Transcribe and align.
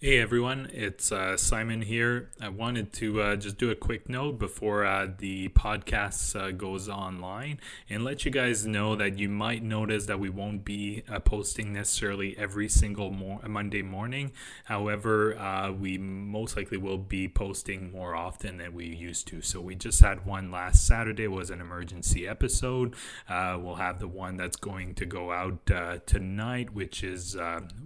Hey 0.00 0.20
everyone, 0.20 0.70
it's 0.72 1.10
uh, 1.10 1.36
Simon 1.36 1.82
here. 1.82 2.30
I 2.40 2.50
wanted 2.50 2.92
to 2.92 3.20
uh, 3.20 3.34
just 3.34 3.58
do 3.58 3.72
a 3.72 3.74
quick 3.74 4.08
note 4.08 4.38
before 4.38 4.86
uh, 4.86 5.08
the 5.18 5.48
podcast 5.48 6.40
uh, 6.40 6.52
goes 6.52 6.88
online 6.88 7.58
and 7.90 8.04
let 8.04 8.24
you 8.24 8.30
guys 8.30 8.64
know 8.64 8.94
that 8.94 9.18
you 9.18 9.28
might 9.28 9.60
notice 9.60 10.06
that 10.06 10.20
we 10.20 10.28
won't 10.28 10.64
be 10.64 11.02
uh, 11.08 11.18
posting 11.18 11.72
necessarily 11.72 12.38
every 12.38 12.68
single 12.68 13.10
mo- 13.10 13.40
Monday 13.48 13.82
morning. 13.82 14.30
However, 14.66 15.36
uh, 15.36 15.72
we 15.72 15.98
most 15.98 16.56
likely 16.56 16.78
will 16.78 16.98
be 16.98 17.26
posting 17.26 17.90
more 17.90 18.14
often 18.14 18.58
than 18.58 18.74
we 18.74 18.86
used 18.86 19.26
to. 19.26 19.42
So 19.42 19.60
we 19.60 19.74
just 19.74 19.98
had 19.98 20.24
one 20.24 20.52
last 20.52 20.86
Saturday 20.86 21.26
was 21.26 21.50
an 21.50 21.60
emergency 21.60 22.28
episode. 22.28 22.94
we'll 23.28 23.74
have 23.74 23.98
the 23.98 24.06
one 24.06 24.36
that's 24.36 24.56
going 24.56 24.94
to 24.94 25.06
go 25.06 25.32
out 25.32 25.66
tonight, 26.06 26.72
which 26.72 27.02
is 27.02 27.36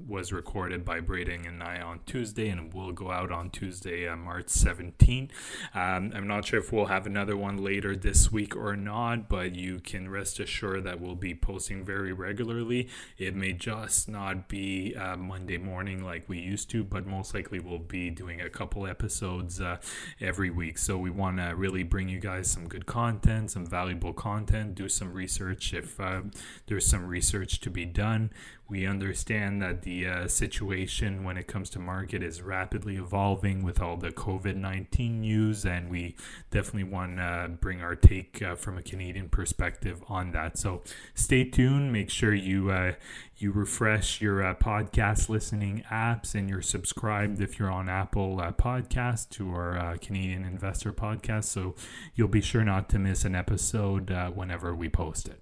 was 0.06 0.30
recorded 0.30 0.84
by 0.84 1.00
Braden 1.00 1.46
and 1.46 1.62
I 1.62 1.80
on 1.80 2.01
Tuesday, 2.06 2.48
and 2.48 2.72
will 2.72 2.92
go 2.92 3.10
out 3.10 3.30
on 3.30 3.50
Tuesday, 3.50 4.08
uh, 4.08 4.16
March 4.16 4.48
17. 4.48 5.30
Um, 5.74 6.12
I'm 6.14 6.26
not 6.26 6.46
sure 6.46 6.58
if 6.60 6.72
we'll 6.72 6.86
have 6.86 7.06
another 7.06 7.36
one 7.36 7.58
later 7.58 7.96
this 7.96 8.30
week 8.30 8.56
or 8.56 8.76
not, 8.76 9.28
but 9.28 9.54
you 9.54 9.80
can 9.80 10.08
rest 10.08 10.40
assured 10.40 10.84
that 10.84 11.00
we'll 11.00 11.14
be 11.14 11.34
posting 11.34 11.84
very 11.84 12.12
regularly. 12.12 12.88
It 13.18 13.34
may 13.34 13.52
just 13.52 14.08
not 14.08 14.48
be 14.48 14.94
uh, 14.96 15.16
Monday 15.16 15.58
morning 15.58 16.04
like 16.04 16.28
we 16.28 16.38
used 16.38 16.70
to, 16.70 16.84
but 16.84 17.06
most 17.06 17.34
likely 17.34 17.60
we'll 17.60 17.78
be 17.78 18.10
doing 18.10 18.40
a 18.40 18.50
couple 18.50 18.86
episodes 18.86 19.60
uh, 19.60 19.78
every 20.20 20.50
week. 20.50 20.78
So 20.78 20.98
we 20.98 21.10
want 21.10 21.38
to 21.38 21.54
really 21.54 21.82
bring 21.82 22.08
you 22.08 22.20
guys 22.20 22.50
some 22.50 22.68
good 22.68 22.86
content, 22.86 23.50
some 23.50 23.66
valuable 23.66 24.12
content, 24.12 24.74
do 24.74 24.88
some 24.88 25.12
research 25.12 25.72
if 25.74 25.98
uh, 26.00 26.22
there's 26.66 26.86
some 26.86 27.06
research 27.06 27.60
to 27.60 27.70
be 27.70 27.84
done. 27.84 28.30
We 28.68 28.86
understand 28.86 29.60
that 29.60 29.82
the 29.82 30.06
uh, 30.06 30.28
situation 30.28 31.24
when 31.24 31.36
it 31.36 31.46
comes 31.46 31.68
to 31.70 31.78
market 31.78 32.22
is 32.22 32.40
rapidly 32.40 32.96
evolving 32.96 33.62
with 33.62 33.82
all 33.82 33.96
the 33.96 34.10
COVID 34.10 34.56
19 34.56 35.20
news, 35.20 35.66
and 35.66 35.90
we 35.90 36.16
definitely 36.50 36.84
want 36.84 37.18
to 37.18 37.50
bring 37.60 37.82
our 37.82 37.94
take 37.94 38.40
uh, 38.40 38.54
from 38.54 38.78
a 38.78 38.82
Canadian 38.82 39.28
perspective 39.28 40.02
on 40.08 40.30
that. 40.32 40.56
So 40.56 40.82
stay 41.14 41.44
tuned. 41.44 41.92
Make 41.92 42.08
sure 42.08 42.32
you 42.32 42.70
uh, 42.70 42.92
you 43.36 43.50
refresh 43.50 44.20
your 44.20 44.42
uh, 44.42 44.54
podcast 44.54 45.28
listening 45.28 45.84
apps 45.90 46.34
and 46.34 46.48
you're 46.48 46.62
subscribed 46.62 47.40
if 47.40 47.58
you're 47.58 47.70
on 47.70 47.88
Apple 47.88 48.40
uh, 48.40 48.52
Podcast 48.52 49.30
to 49.30 49.50
our 49.50 49.76
uh, 49.76 49.96
Canadian 50.00 50.44
Investor 50.44 50.92
Podcast. 50.92 51.44
So 51.44 51.74
you'll 52.14 52.28
be 52.28 52.40
sure 52.40 52.64
not 52.64 52.88
to 52.90 52.98
miss 52.98 53.24
an 53.24 53.34
episode 53.34 54.10
uh, 54.10 54.30
whenever 54.30 54.74
we 54.74 54.88
post 54.88 55.28
it. 55.28 55.40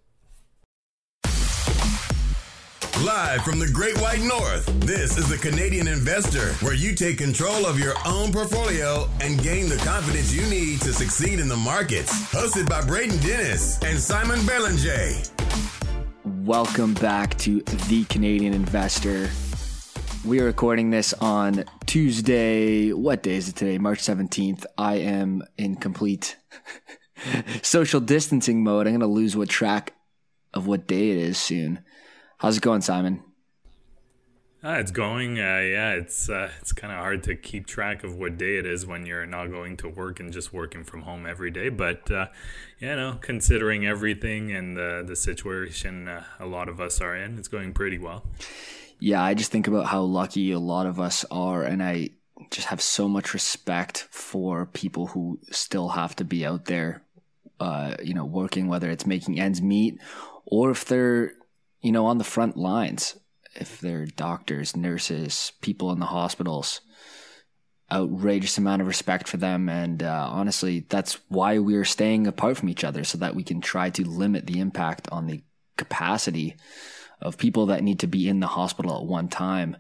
Live 2.99 3.43
from 3.45 3.59
the 3.59 3.71
Great 3.73 3.99
White 3.99 4.21
North, 4.21 4.67
this 4.81 5.17
is 5.17 5.27
the 5.27 5.39
Canadian 5.39 5.89
Investor, 5.89 6.53
where 6.65 6.75
you 6.75 6.95
take 6.95 7.17
control 7.17 7.65
of 7.65 7.79
your 7.79 7.95
own 8.05 8.31
portfolio 8.31 9.09
and 9.23 9.43
gain 9.43 9.71
the 9.71 9.79
confidence 9.79 10.35
you 10.35 10.43
need 10.51 10.83
to 10.83 10.93
succeed 10.93 11.41
in 11.41 11.49
the 11.49 11.57
markets. 11.57 12.13
Hosted 12.31 12.69
by 12.69 12.85
Braden 12.85 13.19
Dennis 13.21 13.83
and 13.83 13.99
Simon 13.99 14.45
Belanger. 14.45 15.13
Welcome 16.45 16.93
back 16.93 17.39
to 17.39 17.63
the 17.89 18.05
Canadian 18.11 18.53
Investor. 18.53 19.31
We 20.23 20.41
are 20.41 20.45
recording 20.45 20.91
this 20.91 21.15
on 21.15 21.65
Tuesday. 21.87 22.93
What 22.93 23.23
day 23.23 23.37
is 23.37 23.49
it 23.49 23.57
today? 23.57 23.79
March 23.79 24.01
17th. 24.01 24.67
I 24.77 24.97
am 24.97 25.43
in 25.57 25.77
complete 25.77 26.37
social 27.63 28.01
distancing 28.01 28.63
mode. 28.63 28.87
I'm 28.87 28.93
going 28.93 29.01
to 29.01 29.07
lose 29.07 29.37
what 29.37 29.49
track 29.49 29.95
of 30.53 30.67
what 30.67 30.87
day 30.87 31.13
it 31.13 31.17
is 31.17 31.39
soon. 31.39 31.83
How's 32.41 32.57
it 32.57 32.63
going, 32.63 32.81
Simon? 32.81 33.23
Uh, 34.65 34.79
it's 34.79 34.91
going. 34.91 35.39
Uh, 35.39 35.61
yeah, 35.61 35.93
it's 35.93 36.31
uh, 36.31 36.51
it's 36.59 36.73
kind 36.73 36.91
of 36.91 36.99
hard 36.99 37.23
to 37.25 37.37
keep 37.37 37.67
track 37.67 38.03
of 38.03 38.17
what 38.17 38.39
day 38.39 38.57
it 38.57 38.65
is 38.65 38.87
when 38.87 39.05
you're 39.05 39.27
not 39.27 39.49
going 39.49 39.77
to 39.77 39.91
work 39.91 40.21
and 40.21 40.33
just 40.33 40.51
working 40.51 40.83
from 40.83 41.03
home 41.03 41.27
every 41.27 41.51
day. 41.51 41.69
But 41.69 42.11
uh, 42.11 42.29
you 42.79 42.97
know, 42.97 43.19
considering 43.21 43.87
everything 43.87 44.53
and 44.53 44.75
the 44.75 45.05
the 45.07 45.17
situation 45.17 46.09
uh, 46.09 46.25
a 46.39 46.47
lot 46.47 46.71
of 46.71 46.81
us 46.81 47.03
are 47.03 47.15
in, 47.15 47.37
it's 47.37 47.49
going 47.49 47.75
pretty 47.75 47.99
well. 47.99 48.25
Yeah, 48.99 49.23
I 49.23 49.35
just 49.35 49.53
think 49.53 49.69
about 49.69 49.85
how 49.85 50.01
lucky 50.01 50.51
a 50.51 50.59
lot 50.59 50.87
of 50.87 50.99
us 50.99 51.27
are, 51.31 51.63
and 51.63 51.83
I 51.83 52.09
just 52.51 52.69
have 52.69 52.81
so 52.81 53.07
much 53.07 53.35
respect 53.35 54.09
for 54.11 54.65
people 54.65 55.09
who 55.09 55.41
still 55.51 55.91
have 55.91 56.17
to 56.17 56.25
be 56.25 56.47
out 56.47 56.65
there, 56.65 57.03
uh, 57.61 57.97
you 58.03 58.15
know, 58.15 58.25
working, 58.25 58.67
whether 58.67 58.89
it's 58.89 59.05
making 59.05 59.39
ends 59.39 59.61
meet 59.61 59.99
or 60.47 60.71
if 60.71 60.87
they're 60.87 61.35
you 61.81 61.93
know, 61.93 62.07
on 62.07 62.19
the 62.19 62.25
front 62.25 62.57
lines, 62.57 63.17
if 63.55 63.81
they're 63.81 64.07
doctors, 64.07 64.77
nurses, 64.77 65.53
people 65.61 65.91
in 65.93 65.99
the 65.99 66.07
hospitals, 66.07 66.81
outrageous 67.93 68.59
amount 68.59 68.83
of 68.83 68.89
respect 68.89 69.27
for 69.27 69.37
them. 69.37 69.69
And 69.69 70.03
uh, 70.03 70.29
honestly, 70.31 70.87
that's 70.89 71.19
why 71.29 71.59
we're 71.59 71.85
staying 71.85 72.27
apart 72.27 72.57
from 72.57 72.69
each 72.69 72.85
other 72.85 73.05
so 73.05 73.19
that 73.19 73.35
we 73.35 73.43
can 73.43 73.61
try 73.61 73.91
to 73.91 74.09
limit 74.09 74.47
the 74.47 74.61
impact 74.61 75.09
on 75.11 75.27
the 75.27 75.43
capacity 75.77 76.57
of 77.21 77.39
people 77.39 77.67
that 77.67 77.83
need 77.83 78.01
to 78.01 78.07
be 78.07 78.29
in 78.29 78.41
the 78.41 78.47
hospital 78.47 78.97
at 78.99 79.07
one 79.07 79.29
time. 79.29 79.77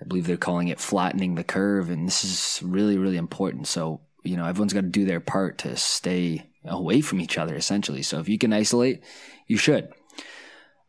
I 0.00 0.04
believe 0.04 0.26
they're 0.26 0.36
calling 0.36 0.68
it 0.68 0.80
flattening 0.80 1.34
the 1.34 1.44
curve. 1.44 1.90
And 1.90 2.06
this 2.06 2.24
is 2.24 2.62
really, 2.64 2.96
really 2.96 3.16
important. 3.16 3.66
So, 3.66 4.00
you 4.24 4.36
know, 4.36 4.46
everyone's 4.46 4.72
got 4.72 4.82
to 4.82 4.88
do 4.88 5.04
their 5.04 5.20
part 5.20 5.58
to 5.58 5.76
stay 5.76 6.48
away 6.64 7.00
from 7.00 7.20
each 7.20 7.38
other, 7.38 7.54
essentially. 7.54 8.02
So 8.02 8.18
if 8.18 8.28
you 8.28 8.38
can 8.38 8.52
isolate, 8.52 9.02
you 9.46 9.56
should. 9.56 9.92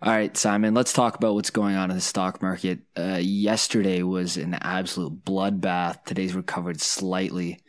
All 0.04 0.12
right, 0.12 0.36
Simon, 0.36 0.74
let's 0.74 0.92
talk 0.92 1.16
about 1.16 1.34
what's 1.34 1.50
going 1.50 1.78
on 1.78 1.90
in 1.90 1.96
the 1.96 2.02
stock 2.02 2.42
market. 2.42 2.80
Uh, 2.94 3.22
yesterday 3.22 4.04
was 4.04 4.36
an 4.36 4.54
absolute 4.56 5.24
bloodbath. 5.24 6.04
Today's 6.04 6.36
recovered 6.36 6.82
slightly. 6.82 7.62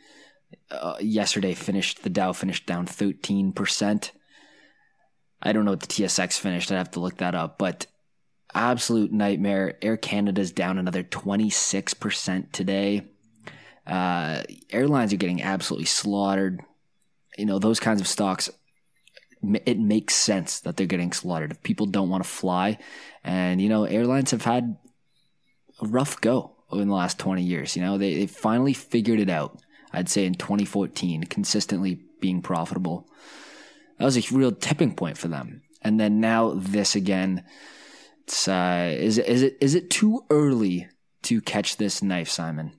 Uh, 0.69 0.95
yesterday 0.99 1.53
finished, 1.53 2.03
the 2.03 2.09
Dow 2.09 2.33
finished 2.33 2.65
down 2.65 2.87
13%. 2.87 4.11
I 5.41 5.53
don't 5.53 5.63
know 5.63 5.71
what 5.71 5.79
the 5.79 5.87
TSX 5.87 6.37
finished. 6.37 6.73
I'd 6.73 6.77
have 6.77 6.91
to 6.91 6.99
look 6.99 7.19
that 7.19 7.35
up, 7.35 7.57
but 7.57 7.87
absolute 8.53 9.13
nightmare. 9.13 9.77
Air 9.81 9.95
Canada's 9.95 10.51
down 10.51 10.77
another 10.77 11.03
26% 11.03 12.51
today. 12.51 13.03
Uh, 13.87 14.43
airlines 14.71 15.13
are 15.13 15.17
getting 15.17 15.41
absolutely 15.41 15.85
slaughtered. 15.85 16.59
You 17.37 17.45
know, 17.45 17.59
those 17.59 17.79
kinds 17.79 18.01
of 18.01 18.07
stocks 18.07 18.49
it 19.65 19.79
makes 19.79 20.15
sense 20.15 20.59
that 20.61 20.77
they're 20.77 20.87
getting 20.87 21.11
slaughtered. 21.11 21.51
If 21.51 21.63
people 21.63 21.85
don't 21.85 22.09
want 22.09 22.23
to 22.23 22.29
fly, 22.29 22.77
and 23.23 23.61
you 23.61 23.69
know, 23.69 23.85
airlines 23.85 24.31
have 24.31 24.43
had 24.43 24.77
a 25.81 25.87
rough 25.87 26.19
go 26.21 26.55
in 26.71 26.87
the 26.87 26.93
last 26.93 27.19
20 27.19 27.43
years. 27.43 27.75
You 27.75 27.81
know, 27.81 27.97
they, 27.97 28.15
they 28.15 28.27
finally 28.27 28.73
figured 28.73 29.19
it 29.19 29.29
out. 29.29 29.59
I'd 29.93 30.09
say 30.09 30.25
in 30.25 30.35
2014, 30.35 31.23
consistently 31.25 32.01
being 32.19 32.41
profitable. 32.41 33.07
That 33.97 34.05
was 34.05 34.17
a 34.17 34.35
real 34.35 34.51
tipping 34.51 34.93
point 34.93 35.17
for 35.17 35.27
them. 35.27 35.61
And 35.81 35.99
then 35.99 36.19
now 36.19 36.53
this 36.55 36.95
again. 36.95 37.43
Uh, 38.47 38.89
is 38.91 39.19
is 39.19 39.43
it 39.43 39.55
is 39.61 39.75
it 39.75 39.91
too 39.91 40.25
early 40.31 40.87
to 41.21 41.41
catch 41.41 41.77
this 41.77 42.01
knife, 42.01 42.27
Simon? 42.27 42.71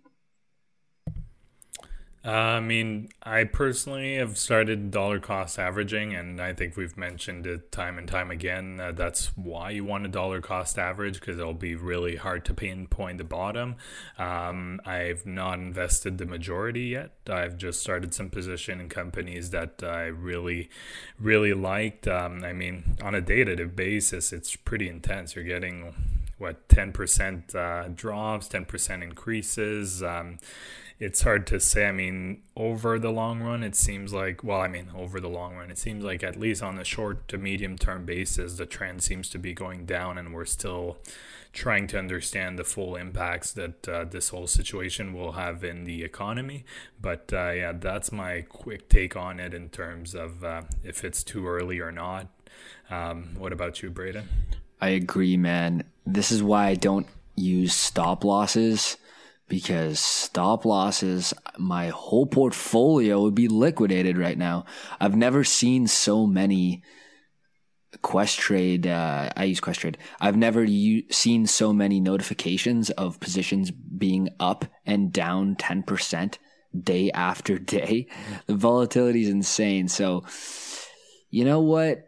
Uh, 2.27 2.31
I 2.31 2.61
mean, 2.61 3.11
I 3.23 3.45
personally 3.45 4.17
have 4.17 4.37
started 4.37 4.91
dollar 4.91 5.21
cost 5.21 5.61
averaging, 5.61 6.13
and 6.13 6.41
I 6.41 6.55
think 6.55 6.77
we've 6.77 6.97
mentioned 6.97 7.47
it 7.47 7.71
time 7.71 7.99
and 7.99 8.09
time 8.09 8.33
again. 8.33 8.81
Uh, 8.81 8.91
that's 8.91 9.27
why 9.37 9.71
you 9.71 9.85
want 9.85 10.07
a 10.07 10.09
dollar 10.09 10.41
cost 10.41 10.77
average 10.77 11.21
because 11.21 11.39
it'll 11.39 11.55
be 11.55 11.77
really 11.77 12.17
hard 12.17 12.45
to 12.47 12.55
pinpoint 12.55 13.19
the 13.19 13.25
bottom. 13.25 13.77
Um, 14.19 14.81
I've 14.85 15.25
not 15.25 15.61
invested 15.61 16.19
the 16.19 16.27
majority 16.27 16.87
yet. 16.87 17.13
I've 17.31 17.57
just 17.57 17.79
started 17.79 18.13
some 18.13 18.29
position 18.29 18.81
in 18.81 18.89
companies 18.89 19.51
that 19.51 19.85
I 19.85 20.07
really, 20.07 20.69
really 21.21 21.55
liked. 21.55 22.09
Um, 22.09 22.43
I 22.43 22.53
mean, 22.53 22.97
on 23.05 23.15
a 23.15 23.21
day 23.21 23.45
to 23.45 23.55
day 23.55 23.65
basis, 23.65 24.33
it's 24.33 24.57
pretty 24.57 24.89
intense. 24.89 25.37
You're 25.37 25.45
getting 25.45 25.95
what 26.39 26.69
10% 26.69 27.55
uh, 27.55 27.89
drops, 27.95 28.49
10% 28.49 29.03
increases. 29.03 30.03
Um, 30.03 30.39
it's 30.99 31.23
hard 31.23 31.47
to 31.49 31.61
say. 31.61 31.87
I 31.87 31.93
mean, 31.93 32.43
over 32.57 32.99
the 32.99 33.11
long 33.11 33.41
run, 33.41 33.63
it 33.63 33.77
seems 33.77 34.13
like, 34.13 34.43
well, 34.43 34.61
I 34.61 34.69
mean, 34.69 34.89
over 34.95 35.21
the 35.21 35.29
long 35.29 35.57
run, 35.57 35.71
it 35.71 35.79
seems 35.79 36.03
like 36.03 36.23
at 36.23 36.39
least 36.39 36.63
on 36.63 36.77
the 36.77 36.85
short 36.85 37.29
to 37.29 37.39
medium 37.39 37.77
term 37.77 38.05
basis, 38.05 38.57
the 38.57 38.67
trend 38.67 39.03
seems 39.03 39.29
to 39.31 39.39
be 39.39 39.53
going 39.53 39.85
down, 39.85 40.17
and 40.17 40.33
we're 40.33 40.47
still 40.47 40.99
trying 41.53 41.87
to 41.87 41.99
understand 41.99 42.59
the 42.59 42.65
full 42.65 42.97
impacts 42.97 43.53
that 43.53 43.89
uh, 43.89 44.05
this 44.05 44.29
whole 44.29 44.47
situation 44.47 45.13
will 45.13 45.33
have 45.33 45.65
in 45.65 45.85
the 45.85 46.03
economy. 46.03 46.65
But 47.01 47.31
uh, 47.33 47.51
yeah, 47.51 47.73
that's 47.73 48.13
my 48.13 48.43
quick 48.49 48.89
take 48.89 49.17
on 49.17 49.41
it 49.41 49.55
in 49.55 49.69
terms 49.71 50.15
of 50.15 50.45
uh, 50.45 50.63
if 50.83 51.05
it's 51.05 51.23
too 51.23 51.47
early 51.47 51.79
or 51.79 51.93
not. 51.93 52.29
Um, 52.91 53.31
what 53.39 53.53
about 53.53 53.83
you, 53.83 53.91
Braden? 53.91 54.29
I 54.81 54.91
agree, 54.91 55.37
man. 55.37 55.85
This 56.07 56.31
is 56.31 56.43
why 56.43 56.69
I 56.69 56.75
don't 56.75 57.07
use 57.35 57.75
stop 57.75 58.25
losses 58.25 58.97
because 59.49 60.01
stop 60.01 60.65
losses, 60.65 61.33
my 61.59 61.89
whole 61.89 62.27
portfolio 62.27 63.21
would 63.23 63.35
be 63.35 63.49
liquidated 63.49 64.19
right 64.19 64.37
now. 64.37 64.65
I've 65.01 65.17
never 65.17 65.45
seen 65.45 65.87
so 65.87 66.27
many 66.27 66.83
Questrade, 68.03 68.87
uh, 68.87 69.31
I 69.37 69.45
use 69.45 69.61
Questrade. 69.61 69.97
I've 70.21 70.37
never 70.37 70.63
u- 70.65 71.05
seen 71.11 71.47
so 71.47 71.73
many 71.73 72.01
notifications 72.01 72.91
of 72.91 73.21
positions 73.21 73.71
being 73.71 74.29
up 74.39 74.65
and 74.85 75.13
down 75.13 75.57
10% 75.57 76.39
day 76.79 77.11
after 77.13 77.59
day. 77.77 78.07
The 78.47 78.55
volatility 78.55 79.23
is 79.23 79.29
insane. 79.29 79.89
So, 79.89 80.25
you 81.31 81.45
know 81.45 81.61
what? 81.61 82.07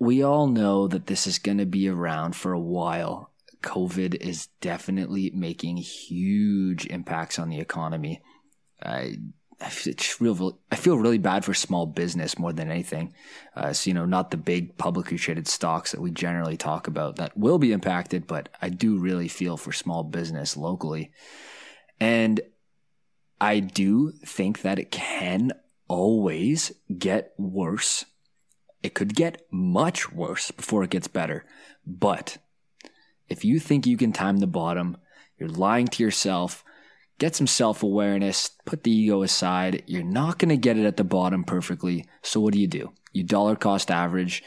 We 0.00 0.22
all 0.22 0.46
know 0.46 0.86
that 0.88 1.06
this 1.06 1.26
is 1.26 1.38
going 1.38 1.58
to 1.58 1.66
be 1.66 1.88
around 1.88 2.36
for 2.36 2.52
a 2.52 2.60
while. 2.60 3.27
COVID 3.62 4.14
is 4.16 4.48
definitely 4.60 5.30
making 5.34 5.78
huge 5.78 6.86
impacts 6.86 7.38
on 7.38 7.48
the 7.48 7.60
economy. 7.60 8.22
I 8.82 9.16
it's 9.60 10.20
real. 10.20 10.58
I 10.70 10.76
feel 10.76 10.98
really 10.98 11.18
bad 11.18 11.44
for 11.44 11.52
small 11.52 11.86
business 11.86 12.38
more 12.38 12.52
than 12.52 12.70
anything. 12.70 13.12
Uh, 13.56 13.72
so 13.72 13.90
you 13.90 13.94
know, 13.94 14.06
not 14.06 14.30
the 14.30 14.36
big 14.36 14.76
publicly 14.78 15.18
traded 15.18 15.48
stocks 15.48 15.92
that 15.92 16.00
we 16.00 16.10
generally 16.10 16.56
talk 16.56 16.86
about 16.86 17.16
that 17.16 17.36
will 17.36 17.58
be 17.58 17.72
impacted, 17.72 18.26
but 18.26 18.48
I 18.62 18.68
do 18.68 18.98
really 18.98 19.28
feel 19.28 19.56
for 19.56 19.72
small 19.72 20.04
business 20.04 20.56
locally, 20.56 21.10
and 21.98 22.40
I 23.40 23.60
do 23.60 24.12
think 24.24 24.62
that 24.62 24.78
it 24.78 24.90
can 24.90 25.52
always 25.88 26.72
get 26.96 27.32
worse. 27.36 28.04
It 28.82 28.94
could 28.94 29.14
get 29.14 29.42
much 29.50 30.12
worse 30.12 30.52
before 30.52 30.84
it 30.84 30.90
gets 30.90 31.08
better, 31.08 31.44
but 31.84 32.38
if 33.28 33.44
you 33.44 33.58
think 33.58 33.86
you 33.86 33.96
can 33.96 34.12
time 34.12 34.38
the 34.38 34.46
bottom, 34.46 34.96
you're 35.38 35.48
lying 35.48 35.86
to 35.88 36.02
yourself 36.02 36.64
get 37.18 37.34
some 37.34 37.46
self 37.46 37.82
awareness, 37.82 38.50
put 38.64 38.84
the 38.84 38.90
ego 38.90 39.22
aside. 39.22 39.82
You're 39.86 40.02
not 40.02 40.38
going 40.38 40.48
to 40.48 40.56
get 40.56 40.78
it 40.78 40.86
at 40.86 40.96
the 40.96 41.04
bottom 41.04 41.44
perfectly. 41.44 42.06
So 42.22 42.40
what 42.40 42.52
do 42.52 42.60
you 42.60 42.66
do? 42.66 42.92
You 43.12 43.24
dollar 43.24 43.56
cost 43.56 43.90
average 43.90 44.42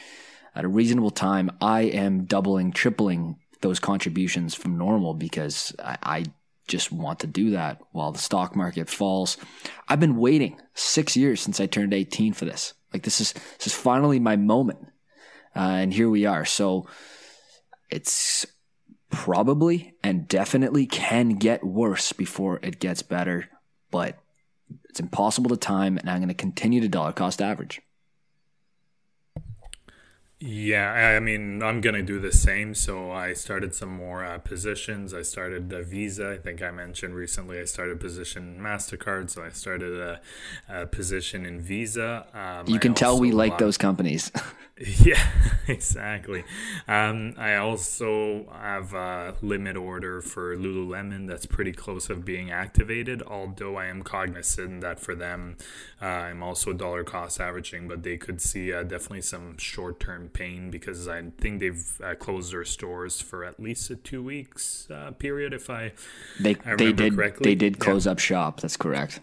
at 0.54 0.64
a 0.64 0.68
reasonable 0.68 1.10
time. 1.10 1.50
I 1.60 1.82
am 1.82 2.24
doubling, 2.24 2.72
tripling 2.72 3.36
those 3.60 3.78
contributions 3.78 4.54
from 4.54 4.76
normal 4.76 5.14
because 5.14 5.74
I, 5.78 5.96
I 6.02 6.24
just 6.66 6.90
want 6.90 7.20
to 7.20 7.26
do 7.26 7.50
that 7.50 7.80
while 7.92 8.12
the 8.12 8.18
stock 8.18 8.56
market 8.56 8.88
falls. 8.88 9.36
I've 9.88 10.00
been 10.00 10.16
waiting 10.16 10.60
six 10.74 11.16
years 11.16 11.40
since 11.40 11.60
I 11.60 11.66
turned 11.66 11.94
18 11.94 12.32
for 12.32 12.44
this. 12.44 12.74
Like 12.92 13.02
this 13.02 13.20
is 13.20 13.32
this 13.32 13.68
is 13.68 13.74
finally 13.74 14.20
my 14.20 14.36
moment, 14.36 14.86
uh, 15.56 15.60
and 15.60 15.94
here 15.94 16.10
we 16.10 16.26
are. 16.26 16.44
So 16.44 16.86
it's 17.90 18.46
probably 19.12 19.94
and 20.02 20.26
definitely 20.26 20.86
can 20.86 21.36
get 21.36 21.62
worse 21.62 22.12
before 22.12 22.58
it 22.62 22.80
gets 22.80 23.02
better, 23.02 23.48
but 23.92 24.18
it's 24.88 24.98
impossible 24.98 25.50
to 25.50 25.56
time, 25.56 25.98
and 25.98 26.10
I'm 26.10 26.18
going 26.18 26.28
to 26.28 26.34
continue 26.34 26.80
to 26.80 26.88
dollar 26.88 27.12
cost 27.12 27.40
average. 27.40 27.80
Yeah, 30.44 30.90
I 30.90 31.20
mean, 31.20 31.62
I'm 31.62 31.80
going 31.80 31.94
to 31.94 32.02
do 32.02 32.18
the 32.18 32.32
same. 32.32 32.74
So 32.74 33.12
I 33.12 33.32
started 33.32 33.76
some 33.76 33.90
more 33.90 34.24
uh, 34.24 34.38
positions. 34.38 35.14
I 35.14 35.22
started 35.22 35.72
a 35.72 35.84
Visa. 35.84 36.32
I 36.32 36.36
think 36.36 36.60
I 36.60 36.72
mentioned 36.72 37.14
recently 37.14 37.60
I 37.60 37.64
started 37.64 37.98
a 37.98 38.00
position 38.00 38.58
MasterCard. 38.60 39.30
So 39.30 39.44
I 39.44 39.50
started 39.50 40.00
a, 40.00 40.20
a 40.68 40.86
position 40.86 41.46
in 41.46 41.60
Visa. 41.60 42.26
Um, 42.34 42.66
you 42.66 42.80
can 42.80 42.92
tell 42.92 43.20
we 43.20 43.30
like 43.30 43.58
those 43.58 43.78
companies. 43.78 44.32
Yeah, 45.04 45.28
exactly. 45.68 46.44
Um, 46.88 47.34
I 47.36 47.54
also 47.56 48.46
have 48.52 48.94
a 48.94 49.34
limit 49.40 49.76
order 49.76 50.20
for 50.20 50.56
Lululemon 50.56 51.28
that's 51.28 51.46
pretty 51.46 51.72
close 51.72 52.10
of 52.10 52.24
being 52.24 52.50
activated. 52.50 53.22
Although 53.22 53.76
I 53.76 53.86
am 53.86 54.02
cognizant 54.02 54.80
that 54.80 54.98
for 54.98 55.14
them, 55.14 55.56
uh, 56.00 56.06
I'm 56.06 56.42
also 56.42 56.72
dollar 56.72 57.04
cost 57.04 57.40
averaging, 57.40 57.86
but 57.86 58.02
they 58.02 58.16
could 58.16 58.40
see 58.40 58.72
uh, 58.72 58.82
definitely 58.82 59.22
some 59.22 59.56
short 59.56 60.00
term 60.00 60.28
pain 60.28 60.70
because 60.70 61.06
I 61.06 61.22
think 61.38 61.60
they've 61.60 62.00
uh, 62.02 62.14
closed 62.14 62.52
their 62.52 62.64
stores 62.64 63.20
for 63.20 63.44
at 63.44 63.60
least 63.60 63.90
a 63.90 63.96
two 63.96 64.22
weeks 64.22 64.88
uh, 64.90 65.12
period. 65.12 65.52
If 65.52 65.70
I 65.70 65.92
they 66.40 66.56
I 66.64 66.74
they 66.76 66.92
did 66.92 67.14
correctly. 67.14 67.50
they 67.50 67.54
did 67.54 67.78
close 67.78 68.06
yeah. 68.06 68.12
up 68.12 68.18
shop. 68.18 68.60
That's 68.60 68.76
correct. 68.76 69.20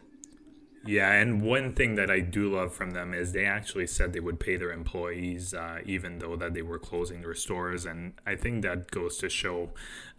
Yeah, 0.85 1.11
and 1.11 1.41
one 1.41 1.73
thing 1.73 1.95
that 1.95 2.09
I 2.09 2.21
do 2.21 2.55
love 2.55 2.73
from 2.73 2.91
them 2.91 3.13
is 3.13 3.33
they 3.33 3.43
actually 3.45 3.85
said 3.85 4.13
they 4.13 4.21
would 4.21 4.39
pay 4.39 4.55
their 4.55 4.71
employees, 4.71 5.53
uh, 5.53 5.79
even 5.85 6.19
though 6.19 6.37
that 6.37 6.53
they 6.53 6.61
were 6.61 6.79
closing 6.79 7.19
their 7.19 7.33
stores, 7.33 7.85
and 7.85 8.13
I 8.25 8.37
think 8.37 8.61
that 8.61 8.89
goes 8.89 9.17
to 9.17 9.27
show 9.29 9.71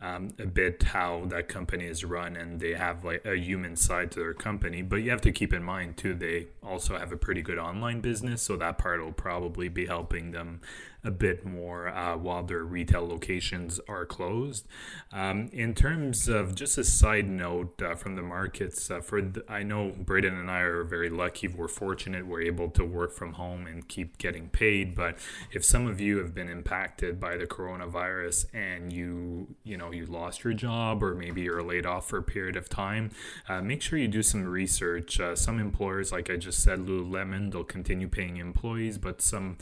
um, 0.02 0.34
a 0.38 0.44
bit 0.44 0.82
how 0.82 1.24
that 1.28 1.48
company 1.48 1.86
is 1.86 2.04
run, 2.04 2.36
and 2.36 2.60
they 2.60 2.74
have 2.74 3.04
like 3.04 3.24
a 3.24 3.36
human 3.38 3.74
side 3.74 4.10
to 4.12 4.20
their 4.20 4.34
company. 4.34 4.82
But 4.82 4.96
you 4.96 5.10
have 5.10 5.22
to 5.22 5.32
keep 5.32 5.54
in 5.54 5.62
mind 5.62 5.96
too, 5.96 6.14
they 6.14 6.48
also 6.62 6.98
have 6.98 7.10
a 7.10 7.16
pretty 7.16 7.40
good 7.40 7.58
online 7.58 8.00
business, 8.02 8.42
so 8.42 8.56
that 8.56 8.76
part 8.76 9.02
will 9.02 9.12
probably 9.12 9.68
be 9.70 9.86
helping 9.86 10.32
them 10.32 10.60
a 11.02 11.10
bit 11.10 11.46
more 11.46 11.88
uh, 11.88 12.16
while 12.16 12.42
their 12.42 12.64
retail 12.64 13.06
locations 13.06 13.80
are 13.88 14.04
closed. 14.04 14.66
Um, 15.12 15.48
in 15.52 15.74
terms 15.74 16.28
of 16.28 16.54
just 16.54 16.78
a 16.78 16.84
side 16.84 17.28
note 17.28 17.80
uh, 17.82 17.94
from 17.94 18.16
the 18.16 18.22
markets, 18.22 18.90
uh, 18.90 19.00
for 19.00 19.32
I 19.48 19.62
know 19.62 19.92
Braden 19.96 20.34
and 20.34 20.50
I 20.50 20.60
are 20.60 20.84
very 20.84 21.10
lucky. 21.10 21.48
We're 21.48 21.68
fortunate. 21.68 22.26
We're 22.26 22.42
able 22.42 22.70
to 22.70 22.84
work 22.84 23.12
from 23.12 23.34
home 23.34 23.66
and 23.66 23.86
keep 23.88 24.18
getting 24.18 24.48
paid. 24.48 24.94
But 24.94 25.18
if 25.52 25.64
some 25.64 25.86
of 25.86 26.00
you 26.00 26.18
have 26.18 26.34
been 26.34 26.48
impacted 26.48 27.20
by 27.20 27.36
the 27.36 27.46
coronavirus 27.46 28.46
and 28.52 28.92
you 28.92 29.54
you 29.64 29.76
know 29.76 29.92
you 29.92 30.06
lost 30.06 30.44
your 30.44 30.52
job 30.52 31.02
or 31.02 31.14
maybe 31.14 31.42
you're 31.42 31.62
laid 31.62 31.86
off 31.86 32.08
for 32.08 32.18
a 32.18 32.22
period 32.22 32.56
of 32.56 32.68
time, 32.68 33.10
uh, 33.48 33.60
make 33.62 33.82
sure 33.82 33.98
you 33.98 34.08
do 34.08 34.22
some 34.22 34.44
research. 34.44 35.18
Uh, 35.18 35.34
some 35.34 35.58
employers, 35.58 36.12
like 36.12 36.30
I 36.30 36.36
just 36.36 36.62
said, 36.62 36.80
Lululemon, 36.80 37.52
they'll 37.52 37.64
continue 37.64 38.08
paying 38.08 38.36
employees, 38.36 38.98
but 38.98 39.22
some 39.22 39.56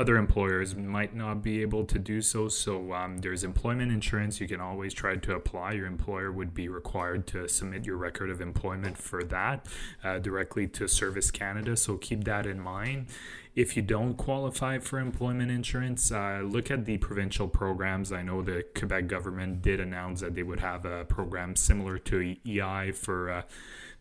other 0.00 0.16
employers 0.16 0.74
might 0.74 1.14
not 1.14 1.42
be 1.42 1.60
able 1.60 1.84
to 1.84 1.98
do 1.98 2.22
so. 2.22 2.48
So 2.48 2.94
um, 2.94 3.18
there's 3.18 3.44
employment 3.44 3.92
insurance. 3.92 4.40
You 4.40 4.48
can 4.48 4.58
always 4.58 4.94
try 4.94 5.16
to 5.16 5.34
apply. 5.34 5.72
Your 5.72 5.86
employer 5.86 6.32
would 6.32 6.54
be 6.54 6.70
required 6.70 7.26
to 7.28 7.46
submit 7.48 7.84
your 7.84 7.98
record 7.98 8.30
of 8.30 8.40
employment 8.40 8.96
for 8.96 9.22
that 9.24 9.66
uh, 10.02 10.18
directly 10.18 10.66
to 10.68 10.88
Service 10.88 11.30
Canada. 11.30 11.76
So 11.76 11.98
keep 11.98 12.24
that 12.24 12.46
in 12.46 12.58
mind. 12.58 13.08
If 13.54 13.76
you 13.76 13.82
don't 13.82 14.14
qualify 14.14 14.78
for 14.78 14.98
employment 14.98 15.50
insurance, 15.50 16.10
uh, 16.10 16.40
look 16.44 16.70
at 16.70 16.86
the 16.86 16.96
provincial 16.96 17.46
programs. 17.46 18.10
I 18.10 18.22
know 18.22 18.40
the 18.40 18.64
Quebec 18.74 19.06
government 19.06 19.60
did 19.60 19.80
announce 19.80 20.22
that 20.22 20.34
they 20.34 20.42
would 20.42 20.60
have 20.60 20.86
a 20.86 21.04
program 21.04 21.56
similar 21.56 21.98
to 21.98 22.36
EI 22.46 22.92
for. 22.92 23.30
Uh, 23.30 23.42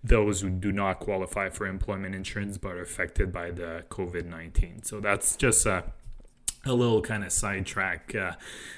those 0.03 0.41
who 0.41 0.49
do 0.49 0.71
not 0.71 0.99
qualify 0.99 1.49
for 1.49 1.67
employment 1.67 2.15
insurance 2.15 2.57
but 2.57 2.73
are 2.73 2.81
affected 2.81 3.33
by 3.33 3.51
the 3.51 3.83
COVID 3.89 4.25
19. 4.25 4.83
So 4.83 4.99
that's 4.99 5.35
just 5.35 5.65
a, 5.65 5.83
a 6.65 6.73
little 6.73 7.01
kind 7.01 7.23
of 7.23 7.31
sidetrack 7.31 8.15
uh, 8.15 8.33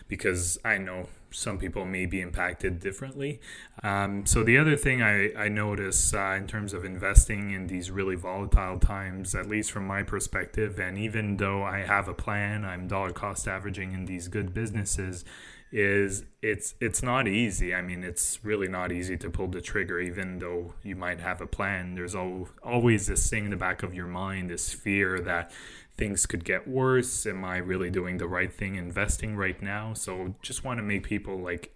because 0.07 0.59
I 0.65 0.77
know 0.77 1.07
some 1.31 1.57
people 1.57 1.85
may 1.85 2.05
be 2.05 2.21
impacted 2.21 2.79
differently. 2.79 3.39
Um, 3.83 4.25
so, 4.25 4.43
the 4.43 4.57
other 4.57 4.75
thing 4.75 5.01
I, 5.01 5.33
I 5.33 5.47
notice 5.47 6.13
uh, 6.13 6.35
in 6.37 6.45
terms 6.45 6.73
of 6.73 6.83
investing 6.85 7.51
in 7.51 7.67
these 7.67 7.89
really 7.89 8.15
volatile 8.15 8.77
times, 8.77 9.33
at 9.33 9.47
least 9.47 9.71
from 9.71 9.87
my 9.87 10.03
perspective, 10.03 10.79
and 10.79 10.97
even 10.97 11.37
though 11.37 11.63
I 11.63 11.79
have 11.79 12.07
a 12.07 12.13
plan, 12.13 12.65
I'm 12.65 12.87
dollar 12.87 13.11
cost 13.11 13.47
averaging 13.47 13.93
in 13.93 14.05
these 14.05 14.27
good 14.27 14.53
businesses, 14.53 15.23
is 15.71 16.25
it's 16.41 16.75
it's 16.79 17.01
not 17.01 17.27
easy. 17.27 17.73
I 17.73 17.81
mean, 17.81 18.03
it's 18.03 18.39
really 18.43 18.67
not 18.67 18.91
easy 18.91 19.17
to 19.17 19.29
pull 19.29 19.47
the 19.47 19.61
trigger, 19.61 19.99
even 19.99 20.39
though 20.39 20.73
you 20.83 20.95
might 20.95 21.19
have 21.19 21.41
a 21.41 21.47
plan. 21.47 21.95
There's 21.95 22.15
al- 22.15 22.49
always 22.63 23.07
this 23.07 23.29
thing 23.29 23.45
in 23.45 23.51
the 23.51 23.57
back 23.57 23.83
of 23.83 23.93
your 23.93 24.07
mind, 24.07 24.49
this 24.49 24.73
fear 24.73 25.19
that 25.21 25.51
things 25.97 26.25
could 26.25 26.43
get 26.43 26.67
worse. 26.67 27.25
Am 27.25 27.45
I 27.45 27.57
really 27.57 27.89
doing 27.89 28.17
the 28.17 28.27
right 28.27 28.51
thing 28.51 28.75
investing 28.75 29.35
right 29.35 29.61
now? 29.61 29.93
So 29.93 30.35
just 30.41 30.63
want 30.63 30.79
to 30.79 30.83
make 30.83 31.03
people 31.03 31.39
like 31.39 31.73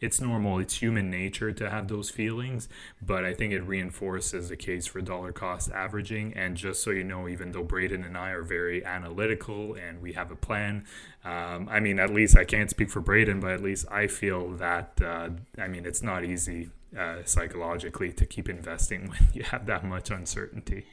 it's 0.00 0.20
normal 0.20 0.58
it's 0.58 0.80
human 0.80 1.10
nature 1.10 1.52
to 1.52 1.68
have 1.68 1.88
those 1.88 2.10
feelings 2.10 2.68
but 3.02 3.24
i 3.24 3.34
think 3.34 3.52
it 3.52 3.62
reinforces 3.62 4.48
the 4.48 4.56
case 4.56 4.86
for 4.86 5.00
dollar 5.00 5.32
cost 5.32 5.70
averaging. 5.72 6.32
And 6.34 6.56
just 6.56 6.82
so 6.82 6.90
you 6.90 7.04
know 7.04 7.28
even 7.28 7.52
though 7.52 7.62
braden 7.62 8.04
and 8.04 8.16
i 8.16 8.30
are 8.30 8.42
very 8.42 8.84
analytical 8.84 9.74
and 9.74 10.00
we 10.00 10.12
have 10.14 10.30
a 10.30 10.36
plan 10.36 10.84
um, 11.24 11.68
i 11.70 11.80
mean 11.80 11.98
at 11.98 12.10
least 12.10 12.36
i 12.36 12.44
can't 12.44 12.70
speak 12.70 12.90
for 12.90 13.00
braden 13.00 13.40
but 13.40 13.50
at 13.50 13.62
least 13.62 13.86
i 13.90 14.06
feel 14.06 14.50
that 14.56 15.00
uh, 15.02 15.30
i 15.58 15.68
mean 15.68 15.84
it's 15.84 16.02
not 16.02 16.24
easy 16.24 16.70
uh, 16.96 17.16
psychologically 17.24 18.12
to 18.12 18.26
keep 18.26 18.48
investing 18.48 19.08
when 19.10 19.28
you 19.32 19.42
have 19.42 19.66
that 19.66 19.84
much 19.84 20.10
uncertainty. 20.10 20.86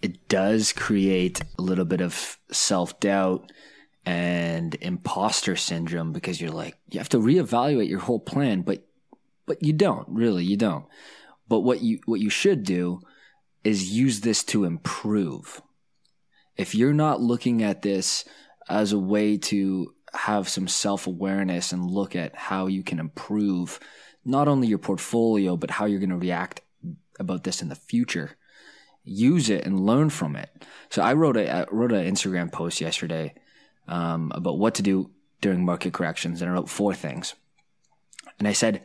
It 0.00 0.28
does 0.28 0.72
create 0.72 1.42
a 1.58 1.62
little 1.62 1.84
bit 1.84 2.00
of 2.00 2.38
self-doubt 2.50 3.52
and 4.04 4.74
imposter 4.80 5.54
syndrome 5.54 6.12
because 6.12 6.40
you're 6.40 6.50
like 6.50 6.76
you 6.90 6.98
have 6.98 7.08
to 7.08 7.18
reevaluate 7.18 7.88
your 7.88 8.00
whole 8.00 8.18
plan 8.18 8.62
but 8.62 8.84
but 9.46 9.62
you 9.62 9.72
don't 9.72 10.08
really 10.08 10.44
you 10.44 10.56
don't. 10.56 10.86
But 11.48 11.60
what 11.60 11.82
you 11.82 12.00
what 12.06 12.20
you 12.20 12.30
should 12.30 12.62
do 12.62 13.00
is 13.64 13.92
use 13.92 14.20
this 14.20 14.42
to 14.44 14.64
improve. 14.64 15.62
If 16.56 16.74
you're 16.74 16.94
not 16.94 17.20
looking 17.20 17.62
at 17.62 17.82
this 17.82 18.24
as 18.68 18.92
a 18.92 18.98
way 18.98 19.36
to 19.36 19.94
have 20.14 20.48
some 20.48 20.68
self-awareness 20.68 21.72
and 21.72 21.90
look 21.90 22.14
at 22.14 22.36
how 22.36 22.66
you 22.66 22.82
can 22.82 22.98
improve 22.98 23.80
not 24.24 24.46
only 24.46 24.68
your 24.68 24.78
portfolio 24.78 25.56
but 25.56 25.70
how 25.70 25.86
you're 25.86 25.98
going 25.98 26.10
to 26.10 26.16
react 26.16 26.60
about 27.18 27.44
this 27.44 27.62
in 27.62 27.68
the 27.68 27.74
future 27.74 28.36
use 29.04 29.50
it 29.50 29.66
and 29.66 29.84
learn 29.84 30.10
from 30.10 30.36
it. 30.36 30.50
So 30.90 31.02
i 31.02 31.12
wrote 31.12 31.36
a 31.36 31.50
I 31.50 31.66
wrote 31.70 31.92
an 31.92 32.06
instagram 32.06 32.52
post 32.52 32.80
yesterday 32.80 33.34
um, 33.88 34.32
about 34.34 34.58
what 34.58 34.74
to 34.76 34.82
do 34.82 35.10
during 35.40 35.64
market 35.64 35.92
corrections, 35.92 36.40
and 36.40 36.50
I 36.50 36.54
wrote 36.54 36.68
four 36.68 36.94
things. 36.94 37.34
And 38.38 38.46
I 38.46 38.52
said, 38.52 38.82